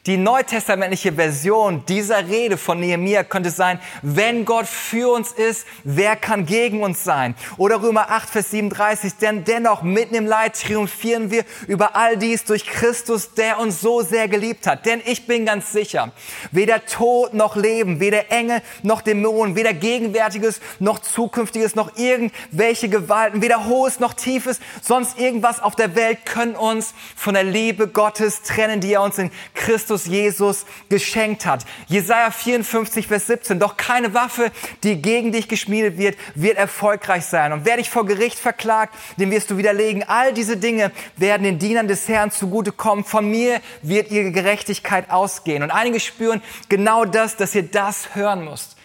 Die 0.06 0.18
neutestamentliche 0.18 1.14
Version 1.14 1.84
dieser 1.88 2.28
Rede 2.28 2.58
von 2.58 2.80
Nehemiah 2.80 3.24
könnte 3.24 3.52
sein, 3.52 3.80
wenn 4.02 4.46
Gott 4.46 4.66
für 4.66 5.14
uns 5.14 5.32
ist, 5.32 5.68
wer 5.84 6.16
kann 6.16 6.46
gegen 6.46 6.82
uns 6.82 7.04
sein? 7.04 7.36
Oder 7.58 7.82
Römer 7.82 8.10
8, 8.10 8.30
Vers 8.30 8.52
37, 8.52 9.16
denn 9.16 9.44
dennoch 9.44 9.82
mitten 9.82 10.16
im 10.16 10.26
Leid 10.26 10.60
triumphieren 10.60 11.30
wir 11.30 11.44
über 11.68 11.96
all 11.96 12.18
dies 12.18 12.46
durch 12.46 12.66
Christus, 12.66 13.34
der 13.34 13.60
uns 13.60 13.82
so 13.82 14.02
sehr 14.02 14.28
geliebt 14.28 14.66
hat. 14.66 14.86
Denn 14.86 15.02
ich 15.06 15.28
bin 15.28 15.46
ganz 15.46 15.72
sicher, 15.72 16.12
weder 16.52 16.86
Tod 16.86 17.34
noch 17.34 17.56
Leben, 17.56 18.00
weder 18.00 18.32
Engel 18.32 18.62
noch 18.84 19.02
Dämonen, 19.02 19.56
weder 19.56 19.74
Gegenwärtiges 19.74 20.62
noch 20.80 21.00
Zukünftiges 21.00 21.76
noch 21.76 21.98
irgendwelche 21.98 22.90
Gewalten, 22.90 23.42
weder 23.42 23.66
Hohes 23.68 24.00
noch 24.00 24.14
Tiefes, 24.14 24.60
sonst 24.82 25.20
irgendwas 25.20 25.62
auf 25.62 25.76
der 25.76 25.96
Welt 25.96 26.26
können 26.26 26.56
uns 26.56 26.94
von 27.16 27.34
der 27.34 27.44
Liebe 27.44 27.88
Gottes 27.88 28.42
trennen, 28.42 28.80
die 28.80 28.94
er 28.94 29.02
uns 29.02 29.18
in 29.18 29.32
Christus 29.54 29.67
Christus 29.68 30.06
Jesus 30.06 30.66
geschenkt 30.88 31.46
hat. 31.46 31.66
Jesaja 31.88 32.32
54, 32.32 33.06
Vers 33.06 33.28
17. 33.28 33.60
Doch 33.60 33.76
keine 33.76 34.14
Waffe, 34.14 34.50
die 34.84 35.02
gegen 35.02 35.34
dich 35.34 35.50
geschmiedet 35.50 35.98
wird, 35.98 36.18
wird 36.36 36.58
erfolgreich 36.58 37.26
sein. 37.26 37.52
Und 37.52 37.66
wer 37.66 37.76
dich 37.76 37.90
vor 37.90 38.06
Gericht 38.06 38.40
verklagt, 38.40 38.96
den 39.18 39.30
wirst 39.30 39.52
du 39.52 39.58
widerlegen. 39.58 40.06
All 40.08 40.34
diese 40.34 40.56
Dinge 40.56 40.94
werden 41.18 41.44
den 41.44 41.60
Dienern 41.60 41.90
des 41.90 42.08
Herrn 42.08 42.32
zugutekommen. 42.32 43.04
Von 43.04 43.30
mir 43.30 43.60
wird 43.82 44.10
ihre 44.10 44.32
Gerechtigkeit 44.32 45.12
ausgehen. 45.12 45.64
Und 45.64 45.72
einige 45.72 46.00
spüren 46.00 46.42
genau 46.70 47.04
das, 47.04 47.36
dass 47.36 47.54
ihr 47.54 47.64
das 47.64 48.16
hören 48.16 48.46
müsst. 48.46 48.78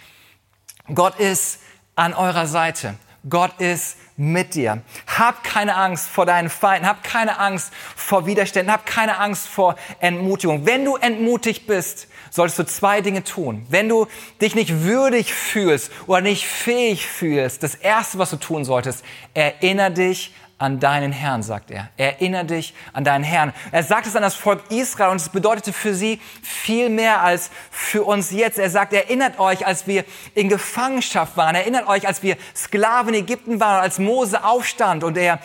Gott 0.92 1.20
ist 1.20 1.60
an 1.94 2.12
eurer 2.12 2.48
Seite. 2.48 2.94
Gott 3.28 3.60
ist 3.60 3.98
mit 4.16 4.54
dir. 4.54 4.82
Hab 5.06 5.44
keine 5.44 5.76
Angst 5.76 6.08
vor 6.08 6.26
deinen 6.26 6.50
Feinden. 6.50 6.88
Hab 6.88 7.02
keine 7.02 7.38
Angst 7.38 7.72
vor 7.96 8.26
Widerständen. 8.26 8.72
Hab 8.72 8.86
keine 8.86 9.18
Angst 9.18 9.46
vor 9.46 9.76
Entmutigung. 10.00 10.66
Wenn 10.66 10.84
du 10.84 10.96
entmutigt 10.96 11.66
bist, 11.66 12.08
solltest 12.30 12.58
du 12.58 12.66
zwei 12.66 13.00
Dinge 13.00 13.24
tun. 13.24 13.66
Wenn 13.68 13.88
du 13.88 14.06
dich 14.40 14.54
nicht 14.54 14.82
würdig 14.82 15.32
fühlst 15.32 15.90
oder 16.06 16.20
nicht 16.20 16.46
fähig 16.46 17.06
fühlst, 17.06 17.62
das 17.62 17.74
erste, 17.74 18.18
was 18.18 18.30
du 18.30 18.36
tun 18.36 18.64
solltest, 18.64 19.04
erinnere 19.34 19.90
dich 19.90 20.34
an 20.62 20.78
deinen 20.78 21.10
Herrn, 21.10 21.42
sagt 21.42 21.72
er. 21.72 21.88
Erinnere 21.96 22.44
dich 22.44 22.72
an 22.92 23.02
deinen 23.02 23.24
Herrn. 23.24 23.52
Er 23.72 23.82
sagt 23.82 24.06
es 24.06 24.14
an 24.14 24.22
das 24.22 24.36
Volk 24.36 24.62
Israel 24.70 25.10
und 25.10 25.16
es 25.16 25.28
bedeutete 25.28 25.72
für 25.72 25.92
sie 25.92 26.20
viel 26.40 26.88
mehr 26.88 27.20
als 27.22 27.50
für 27.72 28.04
uns 28.04 28.30
jetzt. 28.30 28.60
Er 28.60 28.70
sagt, 28.70 28.92
erinnert 28.92 29.40
euch, 29.40 29.66
als 29.66 29.88
wir 29.88 30.04
in 30.36 30.48
Gefangenschaft 30.48 31.36
waren. 31.36 31.56
Erinnert 31.56 31.88
euch, 31.88 32.06
als 32.06 32.22
wir 32.22 32.36
Sklaven 32.54 33.12
in 33.12 33.24
Ägypten 33.24 33.58
waren, 33.58 33.82
als 33.82 33.98
Mose 33.98 34.44
aufstand 34.44 35.02
und 35.02 35.18
er 35.18 35.40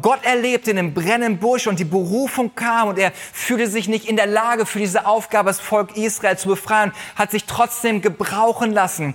Gott 0.00 0.24
erlebte 0.24 0.70
in 0.70 0.78
einem 0.78 0.94
brennenden 0.94 1.38
Busch 1.38 1.66
und 1.66 1.80
die 1.80 1.84
Berufung 1.84 2.54
kam 2.54 2.88
und 2.88 2.98
er 3.00 3.10
fühlte 3.32 3.66
sich 3.66 3.88
nicht 3.88 4.08
in 4.08 4.14
der 4.14 4.28
Lage 4.28 4.64
für 4.64 4.78
diese 4.78 5.06
Aufgabe, 5.06 5.50
das 5.50 5.58
Volk 5.58 5.96
Israel 5.96 6.38
zu 6.38 6.46
befreien, 6.46 6.92
hat 7.16 7.32
sich 7.32 7.46
trotzdem 7.46 8.00
gebrauchen 8.00 8.70
lassen. 8.70 9.14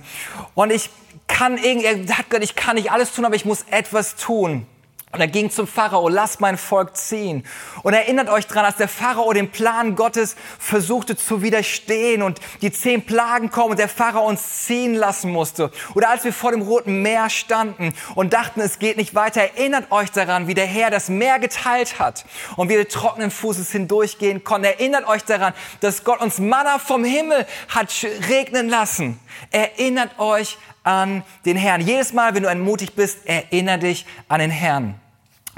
Und 0.54 0.70
ich 0.70 0.90
kann 1.26 1.56
irgendwie, 1.56 1.86
er 1.86 2.18
hat 2.18 2.28
gesagt, 2.28 2.44
ich 2.44 2.54
kann 2.54 2.76
nicht 2.76 2.92
alles 2.92 3.12
tun, 3.12 3.24
aber 3.24 3.34
ich 3.34 3.46
muss 3.46 3.64
etwas 3.70 4.16
tun. 4.16 4.66
Und 5.10 5.20
er 5.20 5.28
ging 5.28 5.50
zum 5.50 5.66
Pharao, 5.66 6.08
lasst 6.08 6.40
mein 6.40 6.58
Volk 6.58 6.96
ziehen. 6.96 7.44
Und 7.82 7.94
erinnert 7.94 8.28
euch 8.28 8.46
dran, 8.46 8.66
als 8.66 8.76
der 8.76 8.88
Pharao 8.88 9.32
den 9.32 9.50
Plan 9.50 9.96
Gottes 9.96 10.36
versuchte 10.58 11.16
zu 11.16 11.40
widerstehen 11.40 12.22
und 12.22 12.40
die 12.60 12.70
zehn 12.70 13.06
Plagen 13.06 13.50
kommen 13.50 13.70
und 13.70 13.78
der 13.78 13.88
Pharao 13.88 14.26
uns 14.26 14.66
ziehen 14.66 14.94
lassen 14.94 15.30
musste. 15.30 15.70
Oder 15.94 16.10
als 16.10 16.24
wir 16.24 16.32
vor 16.34 16.50
dem 16.50 16.60
Roten 16.60 17.00
Meer 17.00 17.30
standen 17.30 17.94
und 18.16 18.34
dachten, 18.34 18.60
es 18.60 18.78
geht 18.78 18.98
nicht 18.98 19.14
weiter, 19.14 19.40
erinnert 19.40 19.90
euch 19.92 20.10
daran, 20.10 20.46
wie 20.46 20.54
der 20.54 20.66
Herr 20.66 20.90
das 20.90 21.08
Meer 21.08 21.38
geteilt 21.38 21.98
hat 21.98 22.26
und 22.56 22.68
wir 22.68 22.86
trockenen 22.86 23.30
Fußes 23.30 23.72
hindurchgehen 23.72 24.44
konnten. 24.44 24.66
Erinnert 24.66 25.08
euch 25.08 25.24
daran, 25.24 25.54
dass 25.80 26.04
Gott 26.04 26.20
uns 26.20 26.38
Manna 26.38 26.78
vom 26.78 27.04
Himmel 27.04 27.46
hat 27.68 27.88
regnen 28.28 28.68
lassen. 28.68 29.18
Erinnert 29.50 30.18
euch 30.18 30.58
an 30.88 31.22
den 31.44 31.58
Herrn. 31.58 31.82
Jedes 31.82 32.14
Mal, 32.14 32.34
wenn 32.34 32.42
du 32.42 32.48
entmutigt 32.48 32.96
bist, 32.96 33.26
erinnere 33.26 33.78
dich 33.78 34.06
an 34.26 34.40
den 34.40 34.50
Herrn. 34.50 34.94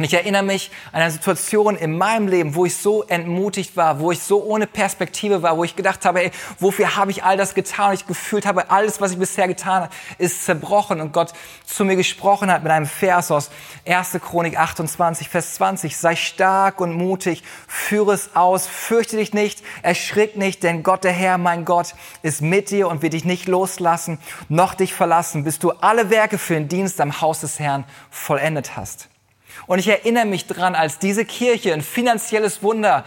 Und 0.00 0.04
ich 0.04 0.14
erinnere 0.14 0.42
mich 0.42 0.70
an 0.92 1.02
eine 1.02 1.10
Situation 1.10 1.76
in 1.76 1.98
meinem 1.98 2.26
Leben, 2.26 2.54
wo 2.54 2.64
ich 2.64 2.74
so 2.74 3.02
entmutigt 3.02 3.76
war, 3.76 4.00
wo 4.00 4.10
ich 4.10 4.20
so 4.20 4.42
ohne 4.42 4.66
Perspektive 4.66 5.42
war, 5.42 5.58
wo 5.58 5.64
ich 5.64 5.76
gedacht 5.76 6.06
habe, 6.06 6.22
ey, 6.24 6.30
wofür 6.58 6.96
habe 6.96 7.10
ich 7.10 7.22
all 7.22 7.36
das 7.36 7.52
getan? 7.52 7.90
Und 7.90 7.96
ich 7.96 8.06
gefühlt 8.06 8.46
habe, 8.46 8.70
alles, 8.70 9.02
was 9.02 9.12
ich 9.12 9.18
bisher 9.18 9.46
getan 9.46 9.82
habe, 9.82 9.94
ist 10.16 10.46
zerbrochen. 10.46 11.02
Und 11.02 11.12
Gott 11.12 11.34
zu 11.66 11.84
mir 11.84 11.96
gesprochen 11.96 12.50
hat 12.50 12.62
mit 12.62 12.72
einem 12.72 12.86
Vers 12.86 13.30
aus 13.30 13.50
1. 13.86 14.12
Chronik 14.22 14.58
28, 14.58 15.28
Vers 15.28 15.56
20. 15.56 15.94
Sei 15.94 16.16
stark 16.16 16.80
und 16.80 16.94
mutig, 16.94 17.42
führe 17.68 18.14
es 18.14 18.34
aus, 18.34 18.66
fürchte 18.66 19.18
dich 19.18 19.34
nicht, 19.34 19.62
erschrick 19.82 20.34
nicht, 20.34 20.62
denn 20.62 20.82
Gott, 20.82 21.04
der 21.04 21.12
Herr, 21.12 21.36
mein 21.36 21.66
Gott, 21.66 21.94
ist 22.22 22.40
mit 22.40 22.70
dir 22.70 22.88
und 22.88 23.02
wird 23.02 23.12
dich 23.12 23.26
nicht 23.26 23.48
loslassen, 23.48 24.18
noch 24.48 24.72
dich 24.72 24.94
verlassen, 24.94 25.44
bis 25.44 25.58
du 25.58 25.72
alle 25.72 26.08
Werke 26.08 26.38
für 26.38 26.54
den 26.54 26.68
Dienst 26.68 27.02
am 27.02 27.20
Haus 27.20 27.40
des 27.40 27.58
Herrn 27.58 27.84
vollendet 28.08 28.78
hast. 28.78 29.09
Und 29.66 29.78
ich 29.78 29.88
erinnere 29.88 30.26
mich 30.26 30.46
dran, 30.46 30.74
als 30.74 30.98
diese 30.98 31.24
Kirche 31.24 31.72
ein 31.72 31.82
finanzielles 31.82 32.62
Wunder 32.62 33.04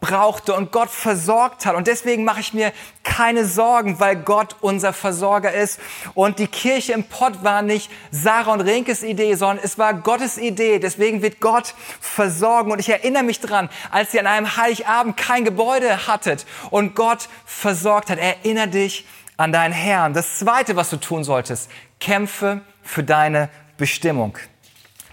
brauchte 0.00 0.54
und 0.54 0.72
Gott 0.72 0.90
versorgt 0.90 1.66
hat. 1.66 1.74
Und 1.74 1.86
deswegen 1.86 2.24
mache 2.24 2.40
ich 2.40 2.52
mir 2.52 2.72
keine 3.02 3.46
Sorgen, 3.46 3.98
weil 3.98 4.16
Gott 4.16 4.56
unser 4.60 4.92
Versorger 4.92 5.52
ist. 5.52 5.80
Und 6.14 6.38
die 6.38 6.46
Kirche 6.46 6.92
im 6.92 7.04
Pott 7.04 7.42
war 7.42 7.62
nicht 7.62 7.90
Sarah 8.10 8.52
und 8.52 8.60
Renkes 8.60 9.02
Idee, 9.02 9.34
sondern 9.34 9.64
es 9.64 9.78
war 9.78 9.94
Gottes 9.94 10.38
Idee. 10.38 10.78
Deswegen 10.78 11.22
wird 11.22 11.40
Gott 11.40 11.74
versorgen. 12.00 12.72
Und 12.72 12.78
ich 12.78 12.88
erinnere 12.88 13.22
mich 13.22 13.40
dran, 13.40 13.70
als 13.90 14.12
ihr 14.12 14.20
an 14.20 14.26
einem 14.26 14.56
Heiligabend 14.56 15.16
kein 15.16 15.44
Gebäude 15.44 16.06
hattet 16.06 16.46
und 16.70 16.94
Gott 16.94 17.28
versorgt 17.44 18.10
hat. 18.10 18.18
Erinnere 18.18 18.68
dich 18.68 19.06
an 19.36 19.52
deinen 19.52 19.72
Herrn. 19.72 20.12
Das 20.12 20.38
Zweite, 20.38 20.76
was 20.76 20.90
du 20.90 20.98
tun 20.98 21.24
solltest, 21.24 21.70
kämpfe 22.00 22.60
für 22.82 23.02
deine 23.02 23.48
Bestimmung. 23.76 24.38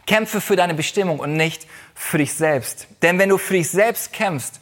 Kämpfe 0.05 0.41
für 0.41 0.55
deine 0.55 0.73
Bestimmung 0.73 1.19
und 1.19 1.33
nicht 1.33 1.67
für 1.95 2.17
dich 2.17 2.33
selbst. 2.33 2.87
Denn 3.01 3.19
wenn 3.19 3.29
du 3.29 3.37
für 3.37 3.53
dich 3.53 3.69
selbst 3.69 4.13
kämpfst, 4.13 4.59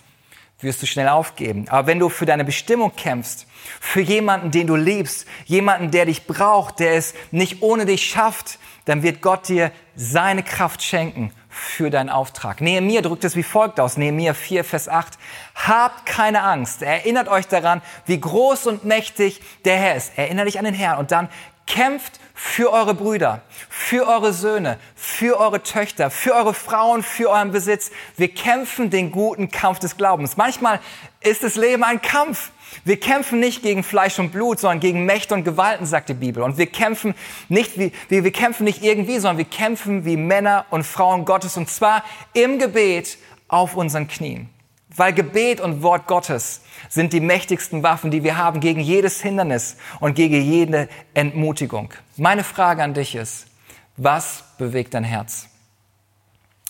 wirst 0.60 0.82
du 0.82 0.86
schnell 0.86 1.10
aufgeben. 1.10 1.66
Aber 1.70 1.88
wenn 1.88 2.00
du 2.00 2.10
für 2.10 2.26
deine 2.26 2.46
Bestimmung 2.46 2.96
kämpfst, 2.96 3.48
für 3.80 4.02
jemanden, 4.02 4.52
den 4.52 4.68
du 4.68 4.76
liebst, 4.76 5.28
jemanden, 5.46 5.92
der 5.92 6.06
dich 6.06 6.28
braucht, 6.28 6.80
der 6.80 6.94
es 6.94 7.14
nicht 7.32 7.62
ohne 7.62 7.86
dich 7.86 8.08
schafft, 8.08 8.60
dann 8.86 9.04
wird 9.04 9.22
Gott 9.22 9.48
dir 9.48 9.72
seine 9.96 10.44
Kraft 10.44 10.84
schenken 10.84 11.32
für 11.50 11.90
deinen 11.90 12.10
Auftrag. 12.10 12.62
Nehemiah 12.62 13.02
drückt 13.02 13.24
es 13.24 13.36
wie 13.36 13.44
folgt 13.44 13.80
aus, 13.80 13.98
Nehemiah 13.98 14.34
4, 14.34 14.64
Vers 14.64 14.88
8. 14.88 15.18
Habt 15.54 16.06
keine 16.06 16.44
Angst. 16.44 16.82
Erinnert 16.82 17.28
euch 17.28 17.48
daran, 17.48 17.82
wie 18.06 18.20
groß 18.20 18.68
und 18.68 18.86
mächtig 18.86 19.42
der 19.66 19.78
Herr 19.78 19.96
ist. 19.96 20.18
Erinnert 20.18 20.48
dich 20.48 20.58
an 20.58 20.66
den 20.66 20.74
Herrn 20.74 20.98
und 20.98 21.12
dann 21.12 21.30
kämpft 21.72 22.20
für 22.34 22.74
eure 22.74 22.94
Brüder, 22.94 23.44
für 23.70 24.06
eure 24.06 24.34
Söhne, 24.34 24.78
für 24.94 25.40
eure 25.40 25.64
Töchter, 25.64 26.12
für 26.12 26.34
eure 26.34 26.54
Frauen, 26.54 27.02
für 27.02 27.30
euren 27.30 27.52
Besitz. 27.52 27.92
Wir 28.18 28.28
kämpfen 28.28 28.90
den 28.90 29.12
guten 29.12 29.50
Kampf 29.50 29.80
des 29.80 29.96
Glaubens. 29.96 30.36
Manchmal 30.36 30.82
ist 31.22 31.44
das 31.44 31.56
Leben 31.56 31.84
ein 31.84 32.02
Kampf. 32.02 32.52
Wir 32.84 33.00
kämpfen 33.00 33.40
nicht 33.40 33.62
gegen 33.64 33.84
Fleisch 33.84 34.20
und 34.20 34.32
Blut, 34.32 34.60
sondern 34.60 34.82
gegen 34.82 35.06
Mächte 35.06 35.34
und 35.34 35.46
Gewalten, 35.46 35.86
sagt 35.86 36.10
die 36.10 36.14
Bibel. 36.14 36.44
Und 36.44 36.58
wir 36.58 36.68
kämpfen 36.68 37.16
nicht 37.48 37.80
wie, 37.80 37.94
wir, 38.10 38.26
wir 38.26 38.32
kämpfen 38.32 38.66
nicht 38.66 38.84
irgendwie, 38.84 39.20
sondern 39.20 39.38
wir 39.38 39.46
kämpfen 39.46 40.04
wie 40.04 40.18
Männer 40.18 40.66
und 40.72 40.86
Frauen 40.86 41.24
Gottes 41.24 41.56
und 41.56 41.70
zwar 41.70 42.04
im 42.34 42.60
Gebet 42.60 43.18
auf 43.48 43.78
unseren 43.78 44.10
Knien. 44.10 44.50
Weil 44.96 45.14
Gebet 45.14 45.62
und 45.62 45.84
Wort 45.84 46.08
Gottes 46.08 46.62
sind 46.90 47.14
die 47.14 47.22
mächtigsten 47.22 47.82
Waffen, 47.84 48.12
die 48.12 48.24
wir 48.24 48.38
haben 48.38 48.60
gegen 48.60 48.82
jedes 48.82 49.22
Hindernis 49.22 49.78
und 50.00 50.16
gegen 50.16 50.42
jede 50.42 50.90
Entmutigung. 51.14 51.94
Meine 52.18 52.44
Frage 52.44 52.84
an 52.84 52.94
dich 52.94 53.16
ist, 53.16 53.48
was 53.96 54.44
bewegt 54.58 54.94
dein 54.94 55.04
Herz? 55.04 55.48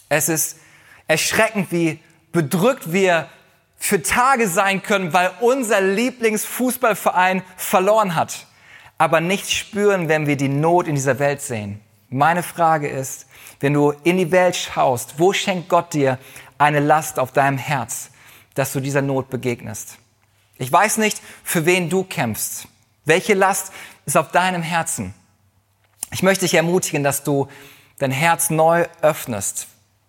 Es 0.10 0.30
ist 0.30 0.58
erschreckend, 1.08 1.72
wie 1.72 2.00
bedrückt 2.32 2.92
wir 2.92 3.28
für 3.78 4.04
Tage 4.04 4.48
sein 4.48 4.84
können, 4.84 5.14
weil 5.14 5.32
unser 5.40 5.82
Lieblingsfußballverein 5.82 7.42
verloren 7.58 8.16
hat, 8.16 8.46
aber 9.00 9.22
nichts 9.22 9.52
spüren, 9.52 10.08
wenn 10.08 10.28
wir 10.28 10.36
die 10.36 10.50
Not 10.50 10.88
in 10.88 10.96
dieser 10.96 11.18
Welt 11.18 11.42
sehen. 11.42 11.80
Meine 12.10 12.44
Frage 12.44 12.88
ist, 12.88 13.26
wenn 13.62 13.74
du 13.74 13.92
in 14.04 14.18
die 14.18 14.32
Welt 14.32 14.56
schaust, 14.56 15.16
wo 15.18 15.32
schenkt 15.32 15.70
Gott 15.70 15.94
dir 15.94 16.18
eine 16.58 16.80
Last 16.80 17.20
auf 17.20 17.32
deinem 17.32 17.58
Herz, 17.58 18.10
dass 18.56 18.74
du 18.74 18.80
dieser 18.80 19.02
Not 19.02 19.30
begegnest? 19.30 19.98
Ich 20.58 20.72
weiß 20.72 20.98
nicht, 20.98 21.22
für 21.44 21.66
wen 21.66 21.90
du 21.90 22.04
kämpfst. 22.04 22.68
Welche 23.06 23.34
Last 23.34 23.72
ist 24.06 24.18
auf 24.18 24.32
deinem 24.32 24.62
Herzen? 24.62 25.14
Ich 26.12 26.24
möchte 26.24 26.46
dich 26.46 26.56
ermutigen, 26.56 27.04
dass 27.04 27.24
du 27.24 27.48
dein 27.98 28.12
Herz 28.12 28.50
neu 28.50 28.86
öffnest. 29.02 29.68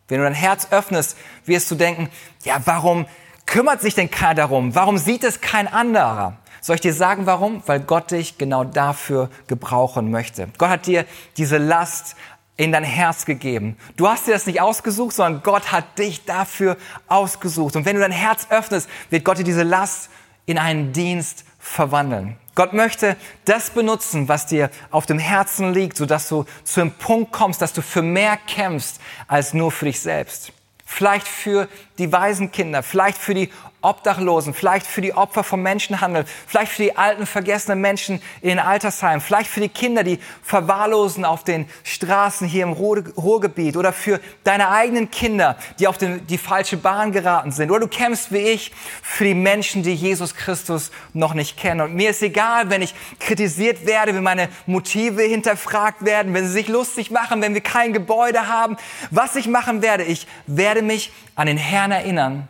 Wenn 0.09 0.19
du 0.19 0.25
dein 0.25 0.35
Herz 0.35 0.69
öffnest, 0.71 1.17
wirst 1.45 1.71
du 1.71 1.75
denken, 1.75 2.11
ja, 2.45 2.61
warum 2.65 3.07
kümmert 3.47 3.81
sich 3.81 3.95
denn 3.95 4.11
keiner 4.11 4.35
darum? 4.35 4.75
Warum 4.75 4.99
sieht 4.99 5.25
es 5.25 5.41
kein 5.41 5.69
anderer? 5.69 6.39
Soll 6.61 6.77
ich 6.77 6.81
dir 6.81 6.95
sagen, 6.95 7.27
warum? 7.27 7.63
Weil 7.67 7.81
Gott 7.81 8.11
dich 8.11 8.39
genau 8.39 8.65
dafür 8.65 9.31
gebrauchen 9.47 10.11
möchte. 10.11 10.49
Gott 10.59 10.69
hat 10.69 10.87
dir 10.87 11.07
diese 11.37 11.59
Last 11.59 12.15
in 12.57 12.73
dein 12.73 12.85
Herz 12.85 13.25
gegeben. 13.25 13.77
Du 13.97 14.09
hast 14.09 14.27
dir 14.27 14.33
das 14.33 14.47
nicht 14.47 14.61
ausgesucht, 14.61 15.15
sondern 15.15 15.43
Gott 15.43 15.73
hat 15.73 15.99
dich 15.99 16.25
dafür 16.25 16.77
ausgesucht. 17.09 17.77
Und 17.77 17.87
wenn 17.87 17.97
du 17.97 18.03
dein 18.03 18.13
Herz 18.13 18.47
öffnest, 18.51 18.89
wird 19.11 19.25
Gott 19.25 19.39
dir 19.39 19.45
diese 19.45 19.63
Last 19.63 20.11
in 20.47 20.59
einen 20.59 20.93
Dienst 20.93 21.45
verwandeln. 21.59 22.37
Gott 22.55 22.75
möchte 22.75 23.17
das 23.47 23.71
benutzen, 23.71 24.29
was 24.29 24.47
dir 24.47 24.71
auf 24.91 25.07
dem 25.07 25.19
Herzen 25.19 25.73
liegt, 25.73 25.97
sodass 25.97 26.29
du 26.29 26.45
zu 26.65 26.83
einem 26.83 26.91
Punkt 26.91 27.33
kommst, 27.33 27.63
dass 27.63 27.73
du 27.73 27.81
für 27.81 28.03
mehr 28.03 28.37
kämpfst 28.37 29.01
als 29.27 29.55
nur 29.55 29.73
für 29.73 29.87
dich 29.87 30.01
selbst. 30.01 30.53
Vielleicht 30.85 31.27
für 31.27 31.69
die 31.97 32.13
Waisenkinder, 32.13 32.83
vielleicht 32.83 33.17
für 33.17 33.33
die 33.33 33.51
Obdachlosen, 33.83 34.55
vielleicht 34.55 34.87
für 34.87 35.01
die 35.01 35.15
Opfer 35.15 35.45
vom 35.45 35.63
Menschenhandel, 35.63 36.25
vielleicht 36.47 36.73
für 36.73 36.83
die 36.83 36.97
alten, 36.97 37.27
vergessenen 37.27 37.81
Menschen 37.81 38.23
in 38.41 38.59
Altersheimen, 38.59 39.21
vielleicht 39.21 39.51
für 39.51 39.61
die 39.61 39.69
Kinder, 39.69 40.05
die 40.05 40.19
verwahrlosen 40.43 41.25
auf 41.25 41.45
den 41.45 41.69
Straßen 41.83 42.47
hier 42.47 42.63
im 42.63 42.73
Ruhrgebiet 42.73 43.77
oder 43.77 43.93
für 43.93 44.21
deine 44.45 44.71
eigenen 44.71 45.11
Kinder, 45.11 45.57
die 45.79 45.89
auf 45.89 45.99
den, 45.99 46.27
die 46.27 46.39
falsche 46.39 46.77
Bahn 46.77 47.13
geraten 47.13 47.53
sind. 47.53 47.71
Oder 47.71 47.81
du 47.81 47.89
kämpfst 47.89 48.33
wie 48.33 48.39
ich 48.39 48.73
für 49.03 49.25
die 49.25 49.35
Menschen, 49.35 49.83
die 49.83 49.95
Jesus 49.95 50.35
Christus 50.35 50.91
noch 51.13 51.35
nicht 51.35 51.57
kennen. 51.57 51.81
Und 51.81 51.95
mir 51.95 52.11
ist 52.11 52.23
egal, 52.23 52.71
wenn 52.71 52.83
ich 52.83 52.95
kritisiert 53.19 53.85
werde, 53.85 54.15
wenn 54.15 54.23
meine 54.23 54.49
Motive 54.67 55.23
hinterfragt 55.23 56.05
werden, 56.05 56.35
wenn 56.35 56.47
sie 56.47 56.53
sich 56.53 56.69
lustig 56.69 57.11
machen, 57.11 57.43
wenn 57.43 57.55
wir 57.55 57.61
kein 57.61 57.93
Gebäude 57.93 58.49
haben. 58.49 58.77
Was 59.11 59.37
ich 59.37 59.49
machen 59.49 59.83
werde, 59.83 60.05
ich 60.05 60.27
werde 60.47 60.83
mich 60.83 61.13
an 61.35 61.47
den 61.47 61.59
Herrn 61.59 61.91
erinnern 61.91 62.49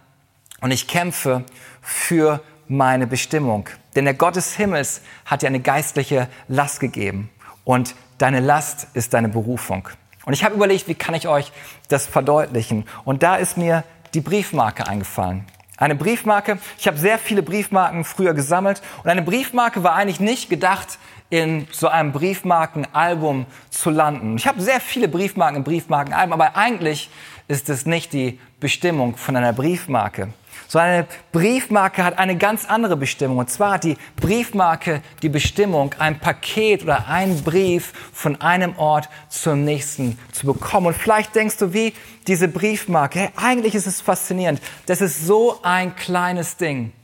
und 0.63 0.71
ich 0.71 0.87
kämpfe 0.89 1.45
für 1.83 2.41
meine 2.69 3.07
Bestimmung. 3.07 3.69
Denn 3.95 4.07
der 4.07 4.15
Gott 4.15 4.37
des 4.37 4.55
Himmels 4.57 5.03
hat 5.27 5.43
dir 5.43 5.49
eine 5.49 5.61
geistliche 5.61 6.29
Last 6.49 6.81
gegeben. 6.81 7.29
Und 7.65 7.95
deine 8.17 8.41
Last 8.41 8.87
ist 8.95 9.13
deine 9.13 9.29
Berufung. 9.29 9.89
Und 10.25 10.33
ich 10.33 10.45
habe 10.45 10.55
überlegt, 10.55 10.89
wie 10.89 10.95
kann 10.95 11.15
ich 11.15 11.29
euch 11.29 11.53
das 11.89 12.07
verdeutlichen? 12.07 12.87
Und 13.05 13.23
da 13.23 13.37
ist 13.37 13.59
mir 13.59 13.85
die 14.15 14.21
Briefmarke 14.21 14.87
eingefallen. 14.87 15.45
Eine 15.77 15.97
Briefmarke, 15.97 16.59
ich 16.79 16.87
habe 16.87 16.97
sehr 16.97 17.19
viele 17.19 17.43
Briefmarken 17.43 18.05
früher 18.05 18.35
gesammelt 18.35 18.83
und 19.03 19.11
eine 19.11 19.23
Briefmarke 19.23 19.83
war 19.83 19.95
eigentlich 19.95 20.21
nicht 20.21 20.49
gedacht, 20.49 20.99
in 21.29 21.67
so 21.73 21.89
einem 21.89 22.13
Briefmarkenalbum 22.13 23.47
zu 23.71 23.91
landen. 23.91 24.37
Ich 24.37 24.47
habe 24.47 24.61
sehr 24.61 24.81
viele 24.81 25.09
Briefmarken 25.09 25.57
im 25.57 25.65
Briefmarkenalbum, 25.65 26.35
aber 26.35 26.57
eigentlich 26.57 27.11
ist 27.49 27.69
es 27.69 27.87
nicht 27.87 28.13
die 28.13 28.39
Bestimmung 28.61 29.17
von 29.17 29.35
einer 29.35 29.53
Briefmarke. 29.53 30.29
So 30.73 30.79
eine 30.79 31.07
Briefmarke 31.33 32.03
hat 32.03 32.19
eine 32.19 32.39
ganz 32.39 32.65
andere 32.65 32.97
Bestimmung. 32.97 33.37
Und 33.37 33.51
zwar 33.51 33.73
hat 33.73 33.85
die 33.85 33.99
Briefmarke 34.17 35.03
die 35.21 35.29
Bestimmung, 35.29 35.95
ein 35.99 36.19
Paket 36.19 36.83
oder 36.83 37.09
einen 37.09 37.45
Brief 37.45 37.93
von 38.15 38.41
einem 38.41 38.79
Ort 38.79 39.11
zum 39.29 39.65
nächsten 39.65 40.19
zu 40.33 40.47
bekommen. 40.47 40.87
Und 40.87 40.97
vielleicht 40.97 41.35
denkst 41.35 41.59
du, 41.59 41.75
wie 41.75 41.93
diese 42.27 42.49
Briefmarke, 42.49 43.19
hey, 43.19 43.29
eigentlich 43.37 43.75
ist 43.75 43.87
es 43.87 44.01
faszinierend. 44.01 44.63
Das 44.87 45.03
ist 45.03 45.27
so 45.27 45.61
ein 45.63 45.95
kleines 45.95 46.57
Ding. 46.57 46.95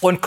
Und 0.00 0.18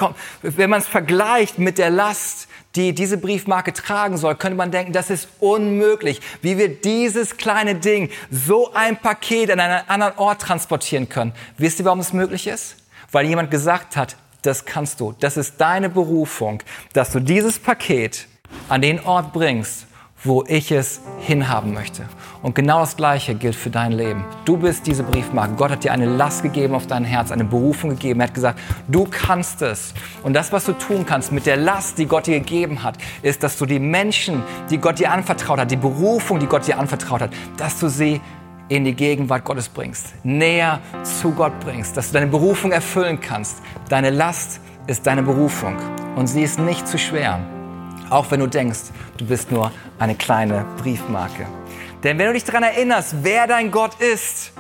wenn 0.41 0.69
man 0.69 0.79
es 0.79 0.87
vergleicht 0.87 1.59
mit 1.59 1.77
der 1.77 1.89
Last, 1.89 2.47
die 2.75 2.93
diese 2.93 3.17
Briefmarke 3.17 3.73
tragen 3.73 4.17
soll, 4.17 4.35
könnte 4.35 4.57
man 4.57 4.71
denken, 4.71 4.93
das 4.93 5.09
ist 5.09 5.27
unmöglich, 5.39 6.21
wie 6.41 6.57
wir 6.57 6.69
dieses 6.69 7.37
kleine 7.37 7.75
Ding, 7.75 8.09
so 8.29 8.73
ein 8.73 8.97
Paket 8.97 9.51
an 9.51 9.59
einen 9.59 9.87
anderen 9.87 10.17
Ort 10.17 10.41
transportieren 10.41 11.09
können. 11.09 11.33
Wisst 11.57 11.79
ihr, 11.79 11.85
warum 11.85 11.99
es 11.99 12.13
möglich 12.13 12.47
ist? 12.47 12.77
Weil 13.11 13.25
jemand 13.25 13.51
gesagt 13.51 13.97
hat, 13.97 14.15
das 14.41 14.65
kannst 14.65 14.99
du. 14.99 15.13
Das 15.19 15.37
ist 15.37 15.59
deine 15.59 15.89
Berufung, 15.89 16.63
dass 16.93 17.11
du 17.11 17.19
dieses 17.19 17.59
Paket 17.59 18.27
an 18.69 18.81
den 18.81 18.99
Ort 19.01 19.33
bringst, 19.33 19.85
wo 20.23 20.43
ich 20.47 20.71
es 20.71 21.01
hinhaben 21.19 21.73
möchte. 21.73 22.05
Und 22.43 22.55
genau 22.55 22.81
das 22.81 22.95
Gleiche 22.95 23.35
gilt 23.35 23.55
für 23.55 23.69
dein 23.69 23.91
Leben. 23.91 24.23
Du 24.45 24.57
bist 24.57 24.85
diese 24.85 25.03
Briefmarke. 25.03 25.55
Gott 25.55 25.71
hat 25.71 25.83
dir 25.83 25.91
eine 25.91 26.05
Last 26.05 26.43
gegeben 26.43 26.75
auf 26.75 26.87
dein 26.87 27.03
Herz, 27.03 27.31
eine 27.31 27.43
Berufung 27.43 27.91
gegeben. 27.91 28.19
Er 28.19 28.27
hat 28.27 28.33
gesagt, 28.33 28.59
du 28.87 29.05
kannst 29.09 29.61
es. 29.61 29.93
Und 30.23 30.33
das, 30.33 30.51
was 30.51 30.65
du 30.65 30.73
tun 30.73 31.05
kannst 31.05 31.31
mit 31.31 31.45
der 31.45 31.57
Last, 31.57 31.97
die 31.97 32.05
Gott 32.05 32.27
dir 32.27 32.39
gegeben 32.39 32.83
hat, 32.83 32.97
ist, 33.21 33.43
dass 33.43 33.57
du 33.57 33.65
die 33.65 33.79
Menschen, 33.79 34.43
die 34.69 34.77
Gott 34.77 34.99
dir 34.99 35.11
anvertraut 35.11 35.59
hat, 35.59 35.71
die 35.71 35.75
Berufung, 35.75 36.39
die 36.39 36.47
Gott 36.47 36.67
dir 36.67 36.77
anvertraut 36.77 37.21
hat, 37.21 37.31
dass 37.57 37.79
du 37.79 37.87
sie 37.87 38.21
in 38.69 38.85
die 38.85 38.93
Gegenwart 38.93 39.43
Gottes 39.43 39.67
bringst, 39.67 40.13
näher 40.23 40.79
zu 41.03 41.31
Gott 41.31 41.59
bringst, 41.59 41.97
dass 41.97 42.07
du 42.07 42.13
deine 42.13 42.27
Berufung 42.27 42.71
erfüllen 42.71 43.19
kannst. 43.19 43.57
Deine 43.89 44.11
Last 44.11 44.61
ist 44.87 45.05
deine 45.05 45.23
Berufung 45.23 45.75
und 46.15 46.27
sie 46.27 46.43
ist 46.43 46.57
nicht 46.57 46.87
zu 46.87 46.97
schwer. 46.97 47.39
Auch 48.11 48.29
wenn 48.29 48.41
du 48.41 48.47
denkst, 48.47 48.91
du 49.17 49.25
bist 49.25 49.53
nur 49.53 49.71
eine 49.97 50.15
kleine 50.15 50.65
Briefmarke. 50.77 51.47
Denn 52.03 52.19
wenn 52.19 52.27
du 52.27 52.33
dich 52.33 52.43
daran 52.43 52.63
erinnerst, 52.63 53.15
wer 53.21 53.47
dein 53.47 53.71
Gott 53.71 53.95
ist 54.01 54.51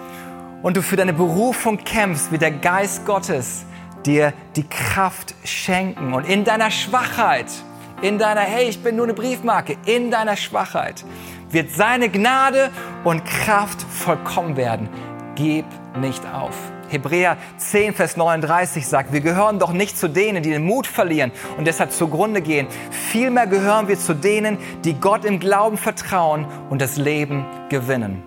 und 0.63 0.77
du 0.77 0.81
für 0.81 0.95
deine 0.95 1.11
Berufung 1.11 1.77
kämpfst, 1.77 2.31
wird 2.31 2.43
der 2.43 2.51
Geist 2.51 3.05
Gottes 3.05 3.65
dir 4.05 4.31
die 4.55 4.63
Kraft 4.63 5.35
schenken. 5.43 6.13
Und 6.13 6.29
in 6.29 6.45
deiner 6.45 6.71
Schwachheit, 6.71 7.47
in 8.01 8.17
deiner, 8.17 8.39
hey, 8.39 8.69
ich 8.69 8.81
bin 8.81 8.95
nur 8.95 9.03
eine 9.03 9.13
Briefmarke, 9.13 9.75
in 9.85 10.11
deiner 10.11 10.37
Schwachheit 10.37 11.03
wird 11.49 11.71
seine 11.71 12.07
Gnade 12.07 12.69
und 13.03 13.25
Kraft 13.25 13.81
vollkommen 13.81 14.55
werden. 14.55 14.87
Gib 15.35 15.65
nicht 15.99 16.25
auf. 16.33 16.55
Hebräer 16.91 17.37
10, 17.57 17.93
Vers 17.93 18.17
39 18.17 18.85
sagt, 18.85 19.13
wir 19.13 19.21
gehören 19.21 19.59
doch 19.59 19.71
nicht 19.71 19.97
zu 19.97 20.07
denen, 20.07 20.43
die 20.43 20.49
den 20.49 20.63
Mut 20.63 20.87
verlieren 20.87 21.31
und 21.57 21.65
deshalb 21.65 21.91
zugrunde 21.91 22.41
gehen. 22.41 22.67
Vielmehr 22.91 23.47
gehören 23.47 23.87
wir 23.87 23.97
zu 23.97 24.13
denen, 24.13 24.57
die 24.83 24.93
Gott 24.93 25.25
im 25.25 25.39
Glauben 25.39 25.77
vertrauen 25.77 26.45
und 26.69 26.81
das 26.81 26.97
Leben 26.97 27.45
gewinnen. 27.69 28.23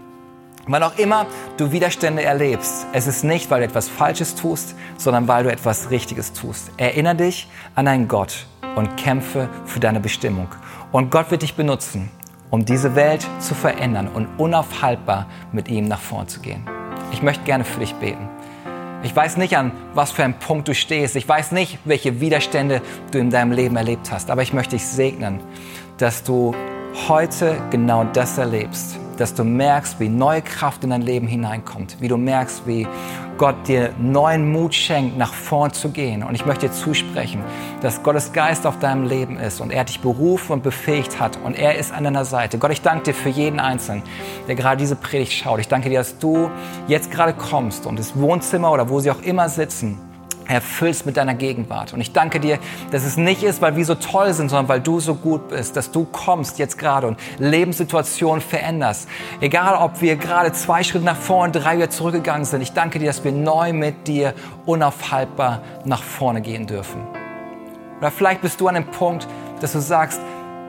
Wann 0.66 0.82
auch 0.82 0.96
immer 0.96 1.26
du 1.58 1.72
Widerstände 1.72 2.22
erlebst, 2.22 2.86
es 2.94 3.06
ist 3.06 3.22
nicht, 3.22 3.50
weil 3.50 3.60
du 3.60 3.66
etwas 3.66 3.90
Falsches 3.90 4.34
tust, 4.34 4.74
sondern 4.96 5.28
weil 5.28 5.44
du 5.44 5.52
etwas 5.52 5.90
Richtiges 5.90 6.32
tust. 6.32 6.70
Erinnere 6.78 7.16
dich 7.16 7.48
an 7.74 7.86
einen 7.86 8.08
Gott 8.08 8.46
und 8.74 8.96
kämpfe 8.96 9.50
für 9.66 9.78
deine 9.78 10.00
Bestimmung. 10.00 10.48
Und 10.90 11.10
Gott 11.10 11.30
wird 11.30 11.42
dich 11.42 11.54
benutzen, 11.54 12.10
um 12.48 12.64
diese 12.64 12.94
Welt 12.94 13.26
zu 13.40 13.54
verändern 13.54 14.08
und 14.08 14.26
unaufhaltbar 14.38 15.26
mit 15.52 15.68
ihm 15.68 15.86
nach 15.86 16.00
vorn 16.00 16.28
zu 16.28 16.40
gehen. 16.40 16.66
Ich 17.12 17.22
möchte 17.22 17.44
gerne 17.44 17.64
für 17.64 17.80
dich 17.80 17.94
beten. 17.96 18.28
Ich 19.04 19.14
weiß 19.14 19.36
nicht, 19.36 19.56
an 19.56 19.70
was 19.92 20.12
für 20.12 20.24
einem 20.24 20.38
Punkt 20.38 20.66
du 20.66 20.74
stehst. 20.74 21.14
Ich 21.14 21.28
weiß 21.28 21.52
nicht, 21.52 21.78
welche 21.84 22.20
Widerstände 22.20 22.80
du 23.12 23.18
in 23.18 23.28
deinem 23.28 23.52
Leben 23.52 23.76
erlebt 23.76 24.10
hast. 24.10 24.30
Aber 24.30 24.42
ich 24.42 24.54
möchte 24.54 24.76
dich 24.76 24.86
segnen, 24.86 25.40
dass 25.98 26.24
du 26.24 26.54
heute 27.06 27.60
genau 27.70 28.04
das 28.04 28.38
erlebst 28.38 28.98
dass 29.16 29.34
du 29.34 29.44
merkst, 29.44 30.00
wie 30.00 30.08
neue 30.08 30.42
Kraft 30.42 30.84
in 30.84 30.90
dein 30.90 31.02
Leben 31.02 31.26
hineinkommt, 31.26 31.96
wie 32.00 32.08
du 32.08 32.16
merkst, 32.16 32.66
wie 32.66 32.86
Gott 33.36 33.66
dir 33.66 33.92
neuen 33.98 34.52
Mut 34.52 34.74
schenkt, 34.74 35.18
nach 35.18 35.34
vorn 35.34 35.72
zu 35.72 35.90
gehen. 35.90 36.22
Und 36.22 36.34
ich 36.34 36.46
möchte 36.46 36.68
dir 36.68 36.72
zusprechen, 36.72 37.42
dass 37.80 38.02
Gottes 38.02 38.32
Geist 38.32 38.66
auf 38.66 38.78
deinem 38.78 39.04
Leben 39.04 39.36
ist 39.38 39.60
und 39.60 39.72
er 39.72 39.84
dich 39.84 40.00
berufen 40.00 40.52
und 40.52 40.62
befähigt 40.62 41.18
hat 41.18 41.38
und 41.44 41.58
er 41.58 41.76
ist 41.76 41.92
an 41.92 42.04
deiner 42.04 42.24
Seite. 42.24 42.58
Gott, 42.58 42.70
ich 42.70 42.82
danke 42.82 43.04
dir 43.04 43.14
für 43.14 43.28
jeden 43.28 43.58
Einzelnen, 43.58 44.02
der 44.46 44.54
gerade 44.54 44.76
diese 44.76 44.96
Predigt 44.96 45.32
schaut. 45.32 45.58
Ich 45.58 45.68
danke 45.68 45.88
dir, 45.88 45.98
dass 45.98 46.18
du 46.18 46.50
jetzt 46.86 47.10
gerade 47.10 47.32
kommst 47.32 47.86
und 47.86 47.98
das 47.98 48.16
Wohnzimmer 48.16 48.70
oder 48.70 48.88
wo 48.88 49.00
sie 49.00 49.10
auch 49.10 49.22
immer 49.22 49.48
sitzen, 49.48 49.98
erfüllst 50.46 51.06
mit 51.06 51.16
deiner 51.16 51.34
Gegenwart. 51.34 51.92
Und 51.92 52.00
ich 52.00 52.12
danke 52.12 52.40
dir, 52.40 52.58
dass 52.90 53.04
es 53.04 53.16
nicht 53.16 53.42
ist, 53.42 53.62
weil 53.62 53.76
wir 53.76 53.84
so 53.84 53.94
toll 53.94 54.32
sind, 54.32 54.48
sondern 54.48 54.68
weil 54.68 54.80
du 54.80 55.00
so 55.00 55.14
gut 55.14 55.48
bist, 55.48 55.76
dass 55.76 55.90
du 55.90 56.04
kommst 56.04 56.58
jetzt 56.58 56.78
gerade 56.78 57.06
und 57.06 57.18
Lebenssituationen 57.38 58.40
veränderst. 58.40 59.08
Egal, 59.40 59.76
ob 59.76 60.00
wir 60.00 60.16
gerade 60.16 60.52
zwei 60.52 60.82
Schritte 60.82 61.04
nach 61.04 61.16
vorne, 61.16 61.52
drei 61.52 61.76
wieder 61.76 61.90
zurückgegangen 61.90 62.44
sind. 62.44 62.60
Ich 62.60 62.72
danke 62.72 62.98
dir, 62.98 63.06
dass 63.06 63.24
wir 63.24 63.32
neu 63.32 63.72
mit 63.72 64.06
dir 64.06 64.34
unaufhaltbar 64.66 65.62
nach 65.84 66.02
vorne 66.02 66.40
gehen 66.40 66.66
dürfen. 66.66 67.00
Oder 68.00 68.10
vielleicht 68.10 68.42
bist 68.42 68.60
du 68.60 68.68
an 68.68 68.74
dem 68.74 68.86
Punkt, 68.86 69.26
dass 69.60 69.72
du 69.72 69.80
sagst, 69.80 70.20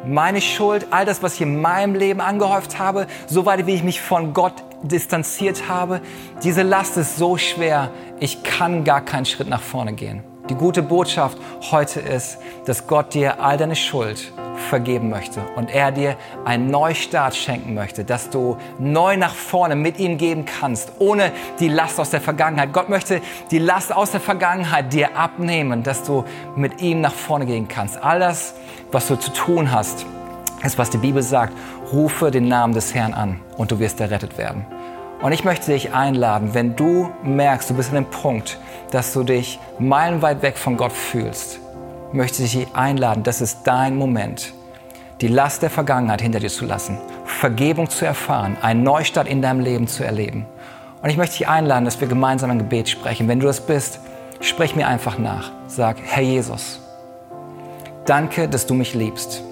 meine 0.07 0.41
Schuld, 0.41 0.87
all 0.91 1.05
das, 1.05 1.23
was 1.23 1.35
ich 1.35 1.41
in 1.41 1.61
meinem 1.61 1.95
Leben 1.95 2.21
angehäuft 2.21 2.79
habe, 2.79 3.07
so 3.27 3.45
weit 3.45 3.65
wie 3.67 3.75
ich 3.75 3.83
mich 3.83 4.01
von 4.01 4.33
Gott 4.33 4.53
distanziert 4.83 5.67
habe, 5.67 6.01
diese 6.43 6.61
Last 6.61 6.97
ist 6.97 7.17
so 7.17 7.37
schwer, 7.37 7.91
ich 8.19 8.43
kann 8.43 8.83
gar 8.83 9.01
keinen 9.01 9.25
Schritt 9.25 9.49
nach 9.49 9.61
vorne 9.61 9.93
gehen. 9.93 10.23
Die 10.49 10.55
gute 10.55 10.83
Botschaft 10.83 11.39
heute 11.71 11.99
ist, 11.99 12.37
dass 12.65 12.85
Gott 12.85 13.15
dir 13.15 13.41
all 13.41 13.57
deine 13.57 13.75
Schuld 13.75 14.31
vergeben 14.69 15.09
möchte 15.09 15.41
und 15.55 15.73
er 15.73 15.91
dir 15.91 16.15
einen 16.45 16.69
Neustart 16.69 17.35
schenken 17.35 17.73
möchte, 17.73 18.05
dass 18.05 18.29
du 18.29 18.57
neu 18.79 19.17
nach 19.17 19.33
vorne 19.33 19.75
mit 19.75 19.99
ihm 19.99 20.17
geben 20.17 20.45
kannst, 20.45 20.93
ohne 20.99 21.31
die 21.59 21.67
Last 21.67 21.99
aus 21.99 22.09
der 22.09 22.21
Vergangenheit. 22.21 22.73
Gott 22.73 22.89
möchte 22.89 23.21
die 23.51 23.59
Last 23.59 23.93
aus 23.93 24.11
der 24.11 24.21
Vergangenheit 24.21 24.93
dir 24.93 25.17
abnehmen, 25.17 25.83
dass 25.83 26.03
du 26.03 26.25
mit 26.55 26.81
ihm 26.81 27.01
nach 27.01 27.13
vorne 27.13 27.45
gehen 27.45 27.67
kannst. 27.67 28.01
All 28.03 28.19
das, 28.19 28.53
was 28.95 29.09
du 29.09 29.17
zu 29.17 29.31
tun 29.33 29.73
hast, 29.73 30.05
ist, 30.63 30.77
was 30.77 30.89
die 30.89 30.97
Bibel 30.97 31.21
sagt. 31.21 31.53
Rufe 31.91 32.31
den 32.31 32.47
Namen 32.47 32.73
des 32.73 32.95
Herrn 32.95 33.13
an 33.13 33.41
und 33.57 33.69
du 33.69 33.79
wirst 33.79 33.99
errettet 33.99 34.37
werden. 34.37 34.65
Und 35.21 35.33
ich 35.33 35.43
möchte 35.43 35.73
dich 35.73 35.93
einladen, 35.93 36.53
wenn 36.53 36.77
du 36.77 37.11
merkst, 37.21 37.69
du 37.69 37.73
bist 37.73 37.89
an 37.89 37.95
dem 37.95 38.05
Punkt, 38.05 38.57
dass 38.91 39.11
du 39.11 39.23
dich 39.23 39.59
meilenweit 39.79 40.41
weg 40.41 40.57
von 40.57 40.77
Gott 40.77 40.93
fühlst, 40.93 41.59
möchte 42.13 42.41
ich 42.43 42.53
dich 42.53 42.67
einladen, 42.73 43.23
das 43.23 43.41
ist 43.41 43.63
dein 43.65 43.97
Moment, 43.97 44.53
die 45.19 45.27
Last 45.27 45.61
der 45.61 45.69
Vergangenheit 45.69 46.21
hinter 46.21 46.39
dir 46.39 46.49
zu 46.49 46.65
lassen, 46.65 46.97
Vergebung 47.25 47.89
zu 47.89 48.05
erfahren, 48.05 48.55
einen 48.61 48.83
Neustart 48.83 49.27
in 49.27 49.41
deinem 49.41 49.59
Leben 49.59 49.87
zu 49.87 50.05
erleben. 50.05 50.45
Und 51.01 51.09
ich 51.09 51.17
möchte 51.17 51.37
dich 51.37 51.49
einladen, 51.49 51.83
dass 51.83 51.99
wir 51.99 52.07
gemeinsam 52.07 52.49
ein 52.49 52.59
Gebet 52.59 52.87
sprechen. 52.87 53.27
Wenn 53.27 53.41
du 53.41 53.47
das 53.47 53.59
bist, 53.59 53.99
sprich 54.39 54.73
mir 54.73 54.87
einfach 54.87 55.17
nach. 55.17 55.51
Sag, 55.67 55.97
Herr 56.01 56.23
Jesus, 56.23 56.79
danke, 58.05 58.47
dass 58.47 58.65
du 58.65 58.73
mich 58.73 58.93
liebst. 58.93 59.43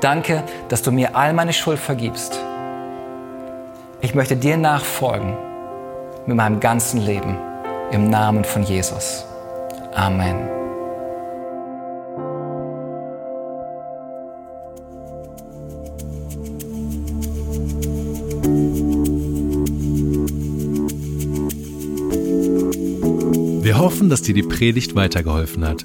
Danke, 0.00 0.42
dass 0.68 0.82
du 0.82 0.92
mir 0.92 1.16
all 1.16 1.32
meine 1.32 1.52
Schuld 1.52 1.78
vergibst. 1.78 2.38
Ich 4.00 4.14
möchte 4.14 4.36
dir 4.36 4.56
nachfolgen 4.56 5.36
mit 6.26 6.36
meinem 6.36 6.60
ganzen 6.60 7.00
Leben. 7.00 7.38
im 7.92 8.10
Namen 8.10 8.44
von 8.44 8.62
Jesus. 8.64 9.24
Amen. 9.94 10.36
Wir 23.62 23.78
hoffen, 23.78 24.10
dass 24.10 24.22
dir 24.22 24.34
die 24.34 24.42
Predigt 24.42 24.94
weitergeholfen 24.94 25.66
hat. 25.66 25.84